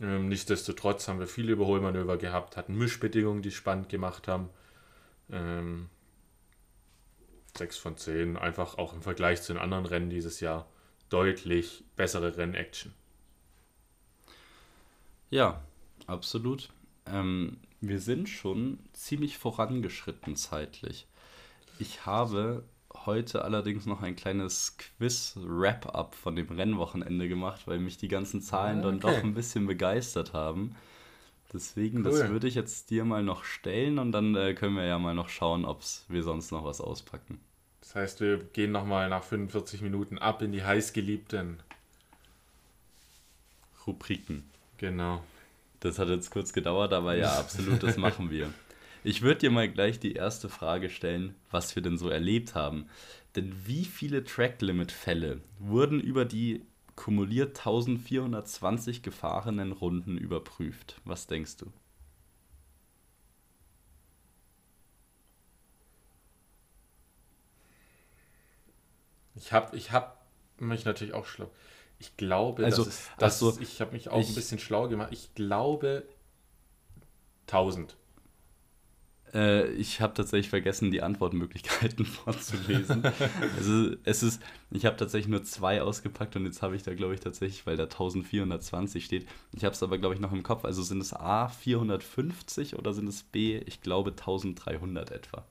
[0.00, 4.50] Ähm, nichtsdestotrotz haben wir viele Überholmanöver gehabt, hatten Mischbedingungen, die spannend gemacht haben.
[5.30, 5.88] Ähm,
[7.56, 10.68] 6 von 10, einfach auch im Vergleich zu den anderen Rennen dieses Jahr
[11.08, 12.92] deutlich bessere Rennaction.
[15.30, 15.62] Ja,
[16.06, 16.70] absolut.
[17.06, 21.06] Ähm, wir sind schon ziemlich vorangeschritten zeitlich.
[21.78, 22.64] Ich habe
[23.04, 28.78] heute allerdings noch ein kleines Quiz-Wrap-up von dem Rennwochenende gemacht, weil mich die ganzen Zahlen
[28.78, 28.86] okay.
[28.86, 30.74] dann doch ein bisschen begeistert haben.
[31.52, 32.04] Deswegen, cool.
[32.04, 35.14] das würde ich jetzt dir mal noch stellen und dann äh, können wir ja mal
[35.14, 37.40] noch schauen, ob wir sonst noch was auspacken.
[37.80, 41.60] Das heißt, wir gehen nochmal nach 45 Minuten ab in die heißgeliebten
[43.86, 44.50] Rubriken.
[44.78, 45.22] Genau.
[45.80, 48.52] Das hat jetzt kurz gedauert, aber ja, absolut, das machen wir.
[49.04, 52.88] Ich würde dir mal gleich die erste Frage stellen, was wir denn so erlebt haben.
[53.36, 56.64] Denn wie viele Track-Limit-Fälle wurden über die
[56.96, 61.00] kumuliert 1420 gefahrenen Runden überprüft?
[61.04, 61.72] Was denkst du?
[69.36, 70.26] Ich habe ich hab
[70.58, 71.50] mich natürlich auch schlau.
[71.98, 74.88] Ich glaube, also, das ist, das also, ich habe mich auch ich, ein bisschen schlau
[74.88, 75.08] gemacht.
[75.12, 76.04] Ich glaube
[77.46, 77.96] 1000.
[79.34, 83.02] Äh, ich habe tatsächlich vergessen, die Antwortmöglichkeiten vorzulesen.
[83.56, 87.14] also es ist, ich habe tatsächlich nur zwei ausgepackt und jetzt habe ich da, glaube
[87.14, 89.26] ich, tatsächlich, weil da 1420 steht.
[89.52, 90.64] Ich habe es aber, glaube ich, noch im Kopf.
[90.64, 95.44] Also sind es A 450 oder sind es B, ich glaube, 1300 etwa?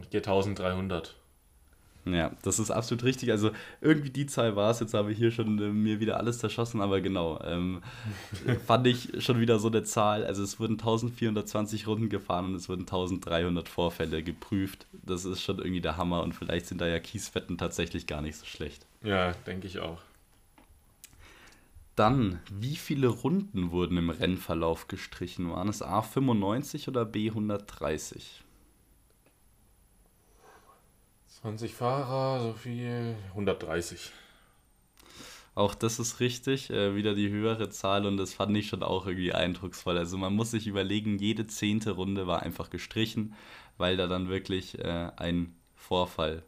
[0.00, 1.17] Ich gehe 1300.
[2.14, 3.30] Ja, das ist absolut richtig.
[3.30, 3.50] Also
[3.80, 4.80] irgendwie die Zahl war es.
[4.80, 7.40] Jetzt habe ich hier schon äh, mir wieder alles zerschossen, aber genau.
[7.44, 7.82] Ähm,
[8.66, 10.24] fand ich schon wieder so eine Zahl.
[10.24, 14.86] Also es wurden 1420 Runden gefahren und es wurden 1300 Vorfälle geprüft.
[14.92, 18.36] Das ist schon irgendwie der Hammer und vielleicht sind da ja Kiesfetten tatsächlich gar nicht
[18.36, 18.86] so schlecht.
[19.02, 19.98] Ja, denke ich auch.
[21.98, 25.50] Dann, wie viele Runden wurden im Rennverlauf gestrichen?
[25.50, 28.44] Waren es A 95 oder B 130?
[31.42, 33.14] 20 Fahrer, so viel.
[33.30, 34.10] 130.
[35.54, 39.06] Auch das ist richtig, äh, wieder die höhere Zahl und das fand ich schon auch
[39.06, 39.98] irgendwie eindrucksvoll.
[39.98, 43.34] Also man muss sich überlegen, jede zehnte Runde war einfach gestrichen,
[43.76, 46.42] weil da dann wirklich äh, ein Vorfall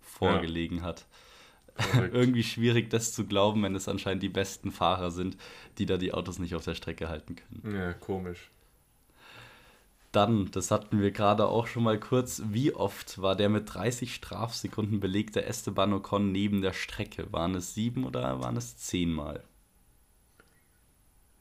[0.00, 0.84] vorgelegen ja.
[0.84, 1.06] hat.
[1.94, 5.36] irgendwie schwierig, das zu glauben, wenn es anscheinend die besten Fahrer sind,
[5.78, 7.74] die da die Autos nicht auf der Strecke halten können.
[7.74, 8.50] Ja, komisch.
[10.14, 14.14] Dann, das hatten wir gerade auch schon mal kurz, wie oft war der mit 30
[14.14, 17.32] Strafsekunden belegte Esteban Ocon neben der Strecke?
[17.32, 19.42] Waren es sieben oder waren es zehnmal?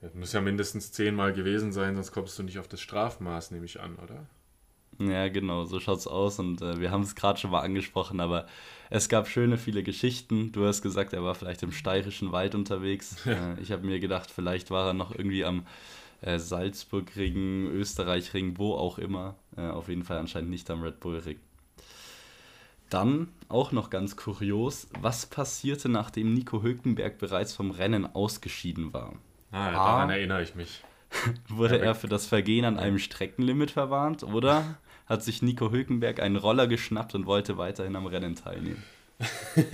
[0.01, 3.65] Ja, muss ja mindestens zehnmal gewesen sein, sonst kommst du nicht auf das Strafmaß, nehme
[3.65, 4.25] ich an, oder?
[4.99, 8.47] Ja, genau, so schaut's aus und äh, wir haben es gerade schon mal angesprochen, aber
[8.89, 10.51] es gab schöne viele Geschichten.
[10.51, 13.23] Du hast gesagt, er war vielleicht im steirischen Wald unterwegs.
[13.25, 15.65] Äh, ich habe mir gedacht, vielleicht war er noch irgendwie am
[16.23, 19.35] äh, Salzburg-Ring, Österreich-Ring, wo auch immer.
[19.57, 21.39] Äh, auf jeden Fall anscheinend nicht am Red Bull-Ring.
[22.89, 29.13] Dann auch noch ganz kurios, was passierte, nachdem Nico Hülkenberg bereits vom Rennen ausgeschieden war?
[29.51, 30.83] Ah, daran A, erinnere ich mich.
[31.47, 36.35] Wurde er für das Vergehen an einem Streckenlimit verwarnt oder hat sich Nico Hülkenberg einen
[36.35, 38.83] Roller geschnappt und wollte weiterhin am Rennen teilnehmen?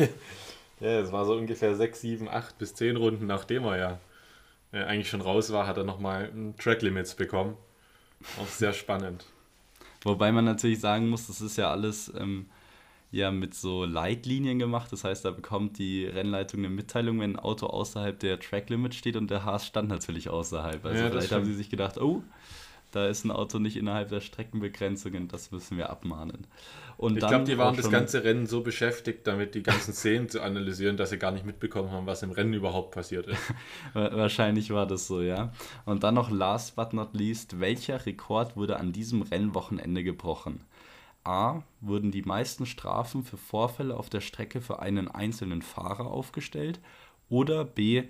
[0.79, 3.99] ja, es war so ungefähr 6, 7, 8 bis 10 Runden, nachdem er ja
[4.71, 7.57] äh, eigentlich schon raus war, hat er nochmal Track Limits bekommen.
[8.41, 9.25] Auch sehr spannend.
[10.03, 12.45] Wobei man natürlich sagen muss, das ist ja alles ähm,
[13.11, 14.91] ja mit so Leitlinien gemacht.
[14.91, 18.95] Das heißt, da bekommt die Rennleitung eine Mitteilung, wenn ein Auto außerhalb der Track Limit
[18.95, 20.85] steht und der Haas stand natürlich außerhalb.
[20.85, 22.23] Also ja, vielleicht haben sie sich gedacht, oh,
[22.91, 26.47] da ist ein Auto nicht innerhalb der Streckenbegrenzungen, das müssen wir abmahnen.
[26.97, 30.41] Und ich glaube, die waren das ganze Rennen so beschäftigt, damit die ganzen Szenen zu
[30.41, 33.39] analysieren, dass sie gar nicht mitbekommen haben, was im Rennen überhaupt passiert ist.
[33.93, 35.53] Wahrscheinlich war das so, ja.
[35.85, 40.65] Und dann noch last but not least, welcher Rekord wurde an diesem Rennwochenende gebrochen?
[41.23, 41.61] A.
[41.79, 46.79] Wurden die meisten Strafen für Vorfälle auf der Strecke für einen einzelnen Fahrer aufgestellt?
[47.29, 48.03] Oder B.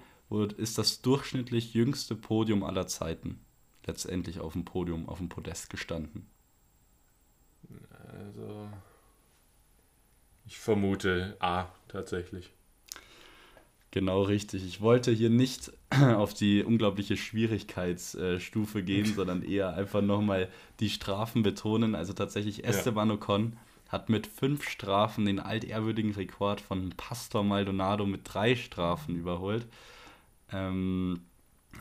[0.57, 3.39] Ist das durchschnittlich jüngste Podium aller Zeiten?
[3.89, 6.27] Letztendlich auf dem Podium, auf dem Podest gestanden?
[8.13, 8.69] Also,
[10.45, 12.51] ich vermute A tatsächlich.
[13.91, 14.65] Genau richtig.
[14.65, 21.41] Ich wollte hier nicht auf die unglaubliche Schwierigkeitsstufe gehen, sondern eher einfach nochmal die Strafen
[21.41, 21.95] betonen.
[21.95, 23.15] Also tatsächlich Esteban ja.
[23.15, 29.65] Ocon hat mit fünf Strafen den altehrwürdigen Rekord von Pastor Maldonado mit drei Strafen überholt.
[30.51, 31.21] Ähm,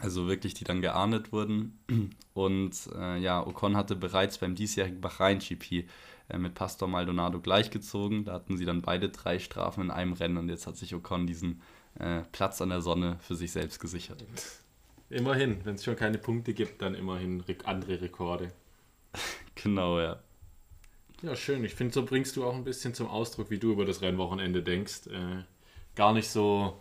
[0.00, 1.78] also wirklich, die dann geahndet wurden.
[2.34, 5.86] Und äh, ja, Ocon hatte bereits beim diesjährigen Bahrain-GP
[6.28, 8.24] äh, mit Pastor Maldonado gleichgezogen.
[8.24, 11.26] Da hatten sie dann beide drei Strafen in einem Rennen und jetzt hat sich Ocon
[11.26, 11.62] diesen
[11.98, 14.24] äh, Platz an der Sonne für sich selbst gesichert.
[15.10, 18.52] Immerhin, wenn es schon keine Punkte gibt, dann immerhin andere Rekorde.
[19.54, 20.20] genau, ja.
[21.22, 21.64] Ja, schön.
[21.64, 24.62] Ich finde, so bringst du auch ein bisschen zum Ausdruck, wie du über das Rennwochenende
[24.62, 25.08] denkst.
[25.08, 25.42] Äh,
[25.96, 26.78] gar nicht so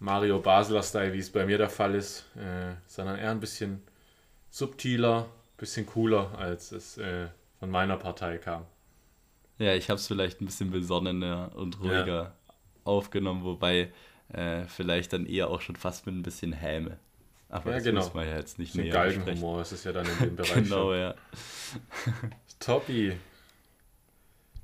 [0.00, 3.82] Mario Basler-Style, wie es bei mir der Fall ist, äh, sondern eher ein bisschen
[4.50, 5.28] subtiler,
[5.58, 7.28] bisschen cooler, als es äh,
[7.58, 8.64] von meiner Partei kam.
[9.58, 12.34] Ja, ich habe es vielleicht ein bisschen besonnener und ruhiger ja.
[12.84, 13.92] aufgenommen, wobei
[14.32, 16.98] äh, vielleicht dann eher auch schon fast mit ein bisschen Häme.
[17.50, 18.00] Aber ja, das genau.
[18.00, 20.92] muss man ja jetzt nicht mehr Galgenhumor ist es ja dann in dem Bereich Genau,
[20.92, 20.98] schon.
[20.98, 21.14] ja.
[22.58, 23.16] Toppi.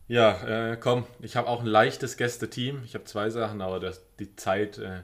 [0.08, 2.82] Ja, äh, komm, ich habe auch ein leichtes Gäste-Team.
[2.84, 5.02] Ich habe zwei Sachen, aber das, die Zeit äh,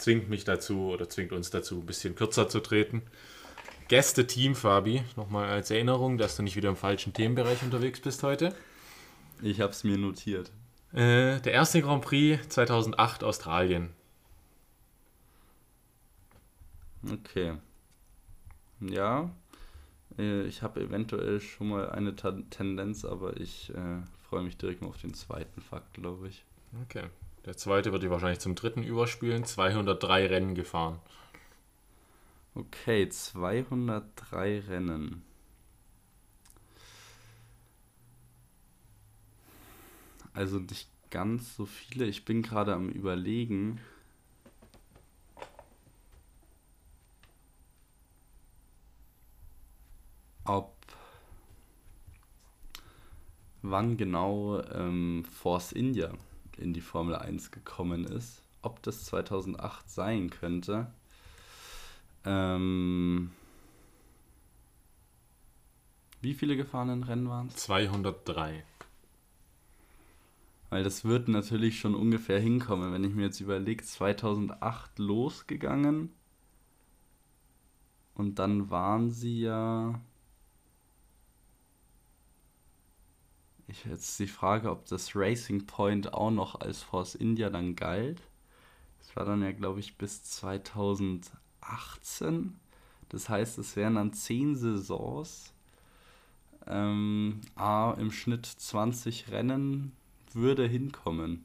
[0.00, 3.02] zwingt mich dazu oder zwingt uns dazu, ein bisschen kürzer zu treten.
[3.88, 8.54] Gäste-Team, Fabi, nochmal als Erinnerung, dass du nicht wieder im falschen Themenbereich unterwegs bist heute.
[9.42, 10.52] Ich habe es mir notiert.
[10.92, 13.90] Äh, der erste Grand Prix 2008 Australien.
[17.10, 17.54] Okay.
[18.80, 19.30] Ja,
[20.18, 24.88] äh, ich habe eventuell schon mal eine Tendenz, aber ich äh, freue mich direkt mal
[24.88, 26.44] auf den zweiten Fakt, glaube ich.
[26.82, 27.08] Okay.
[27.46, 29.44] Der zweite wird die wahrscheinlich zum dritten überspielen.
[29.44, 31.00] 203 Rennen gefahren.
[32.54, 35.22] Okay, 203 Rennen.
[40.34, 42.04] Also nicht ganz so viele.
[42.04, 43.80] Ich bin gerade am Überlegen.
[50.44, 50.74] Ob
[53.62, 56.12] wann genau ähm, Force India
[56.60, 58.42] in die Formel 1 gekommen ist.
[58.62, 60.92] Ob das 2008 sein könnte.
[62.24, 63.30] Ähm,
[66.20, 67.56] wie viele gefahrenen Rennen waren es?
[67.56, 68.64] 203.
[70.68, 76.12] Weil das wird natürlich schon ungefähr hinkommen, wenn ich mir jetzt überlege, 2008 losgegangen
[78.20, 79.98] und dann waren sie ja.
[83.70, 88.20] Ich jetzt die Frage, ob das Racing Point auch noch als Force India dann galt.
[88.98, 92.58] Das war dann ja, glaube ich, bis 2018.
[93.10, 95.52] Das heißt, es wären dann 10 Saisons.
[96.66, 99.92] Ähm, A, im Schnitt 20 Rennen
[100.32, 101.44] würde hinkommen.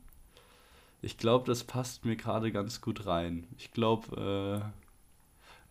[1.03, 3.45] Ich glaube, das passt mir gerade ganz gut rein.
[3.59, 4.71] Ich glaube,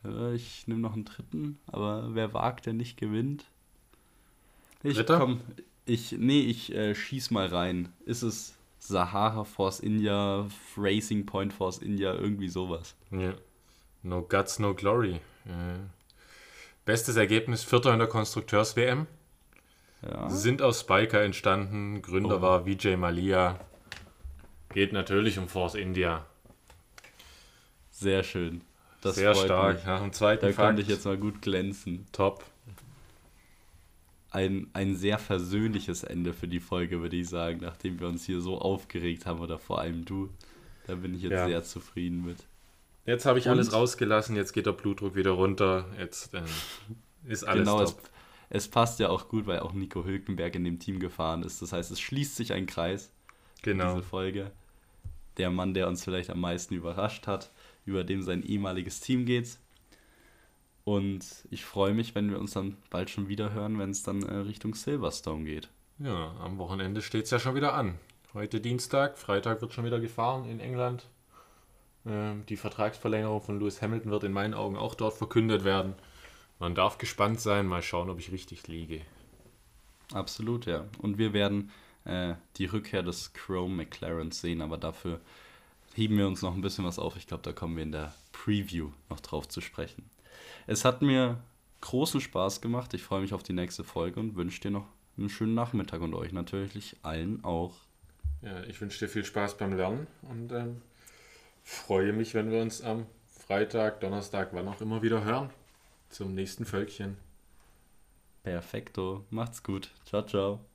[0.05, 3.45] äh, äh, ich nehme noch einen dritten, aber wer wagt, der nicht gewinnt.
[4.85, 5.19] Ich Dritter?
[5.19, 5.41] komm,
[5.87, 7.93] ich, nee, ich äh, schieß mal rein.
[8.07, 12.95] Ist es Sahara Force India, Racing Point Force India, irgendwie sowas?
[13.11, 13.35] Ja.
[14.03, 15.15] No Guts, No Glory.
[15.47, 15.79] Äh,
[16.85, 19.07] bestes Ergebnis, Vierter in der Konstrukteurs-WM.
[20.03, 20.29] Ja.
[20.29, 22.03] Sind aus Spiker entstanden.
[22.03, 22.43] Gründer Oh.
[22.43, 23.59] war Vijay Malia.
[24.71, 26.27] Geht natürlich um Force India.
[27.91, 28.61] Sehr schön.
[29.01, 29.77] Das Sehr stark.
[29.77, 29.87] mich.
[29.87, 30.67] Nach dem zweiten Da Fakt.
[30.69, 32.07] konnte ich jetzt mal gut glänzen.
[32.13, 32.45] Top.
[34.35, 38.41] Ein, ein sehr versöhnliches Ende für die Folge, würde ich sagen, nachdem wir uns hier
[38.41, 40.29] so aufgeregt haben oder vor allem du.
[40.87, 41.47] Da bin ich jetzt Ja.
[41.47, 42.39] sehr zufrieden mit.
[43.07, 43.53] Jetzt habe ich Und?
[43.53, 44.35] alles rausgelassen.
[44.35, 45.87] Jetzt geht der Blutdruck wieder runter.
[45.99, 46.43] Jetzt ähm,
[47.27, 48.03] ist alles genau, es, top.
[48.51, 51.63] es passt ja auch gut, weil auch Nico Hülkenberg in dem Team gefahren ist.
[51.63, 53.13] Das heißt, es schließt sich ein Kreis.
[53.63, 53.95] Genau.
[53.95, 54.51] diese Folge.
[55.37, 57.51] Der Mann, der uns vielleicht am meisten überrascht hat,
[57.87, 59.59] über dem sein ehemaliges Team geht.
[60.85, 64.23] Und ich freue mich, wenn wir uns dann bald schon wieder hören, wenn es dann
[64.23, 65.71] äh, Richtung Silverstone geht.
[65.99, 67.99] Ja, am Wochenende steht es ja schon wieder an.
[68.35, 71.07] Heute Dienstag, Freitag wird schon wieder gefahren in England.
[72.07, 75.95] Ähm, die Vertragsverlängerung von Lewis Hamilton wird in meinen Augen auch dort verkündet werden.
[76.59, 79.01] Man darf gespannt sein, mal schauen, ob ich richtig liege.
[80.13, 80.85] Absolut, ja.
[80.99, 81.71] Und wir werden
[82.05, 85.21] äh, die Rückkehr des Chrome McLarens sehen, aber dafür
[85.95, 87.17] heben wir uns noch ein bisschen was auf.
[87.17, 90.05] Ich glaube, da kommen wir in der Preview noch drauf zu sprechen.
[90.67, 91.39] Es hat mir
[91.81, 92.95] großen Spaß gemacht.
[92.95, 96.15] Ich freue mich auf die nächste Folge und wünsche dir noch einen schönen Nachmittag und
[96.15, 97.75] euch natürlich allen auch.
[98.43, 100.83] Ja, ich wünsche dir viel Spaß beim Lernen und ähm,
[101.63, 105.51] freue mich, wenn wir uns am Freitag, Donnerstag, wann auch immer wieder hören.
[106.11, 107.17] Zum nächsten Völkchen.
[108.43, 109.25] Perfekto.
[109.31, 109.91] Macht's gut.
[110.05, 110.74] Ciao, ciao.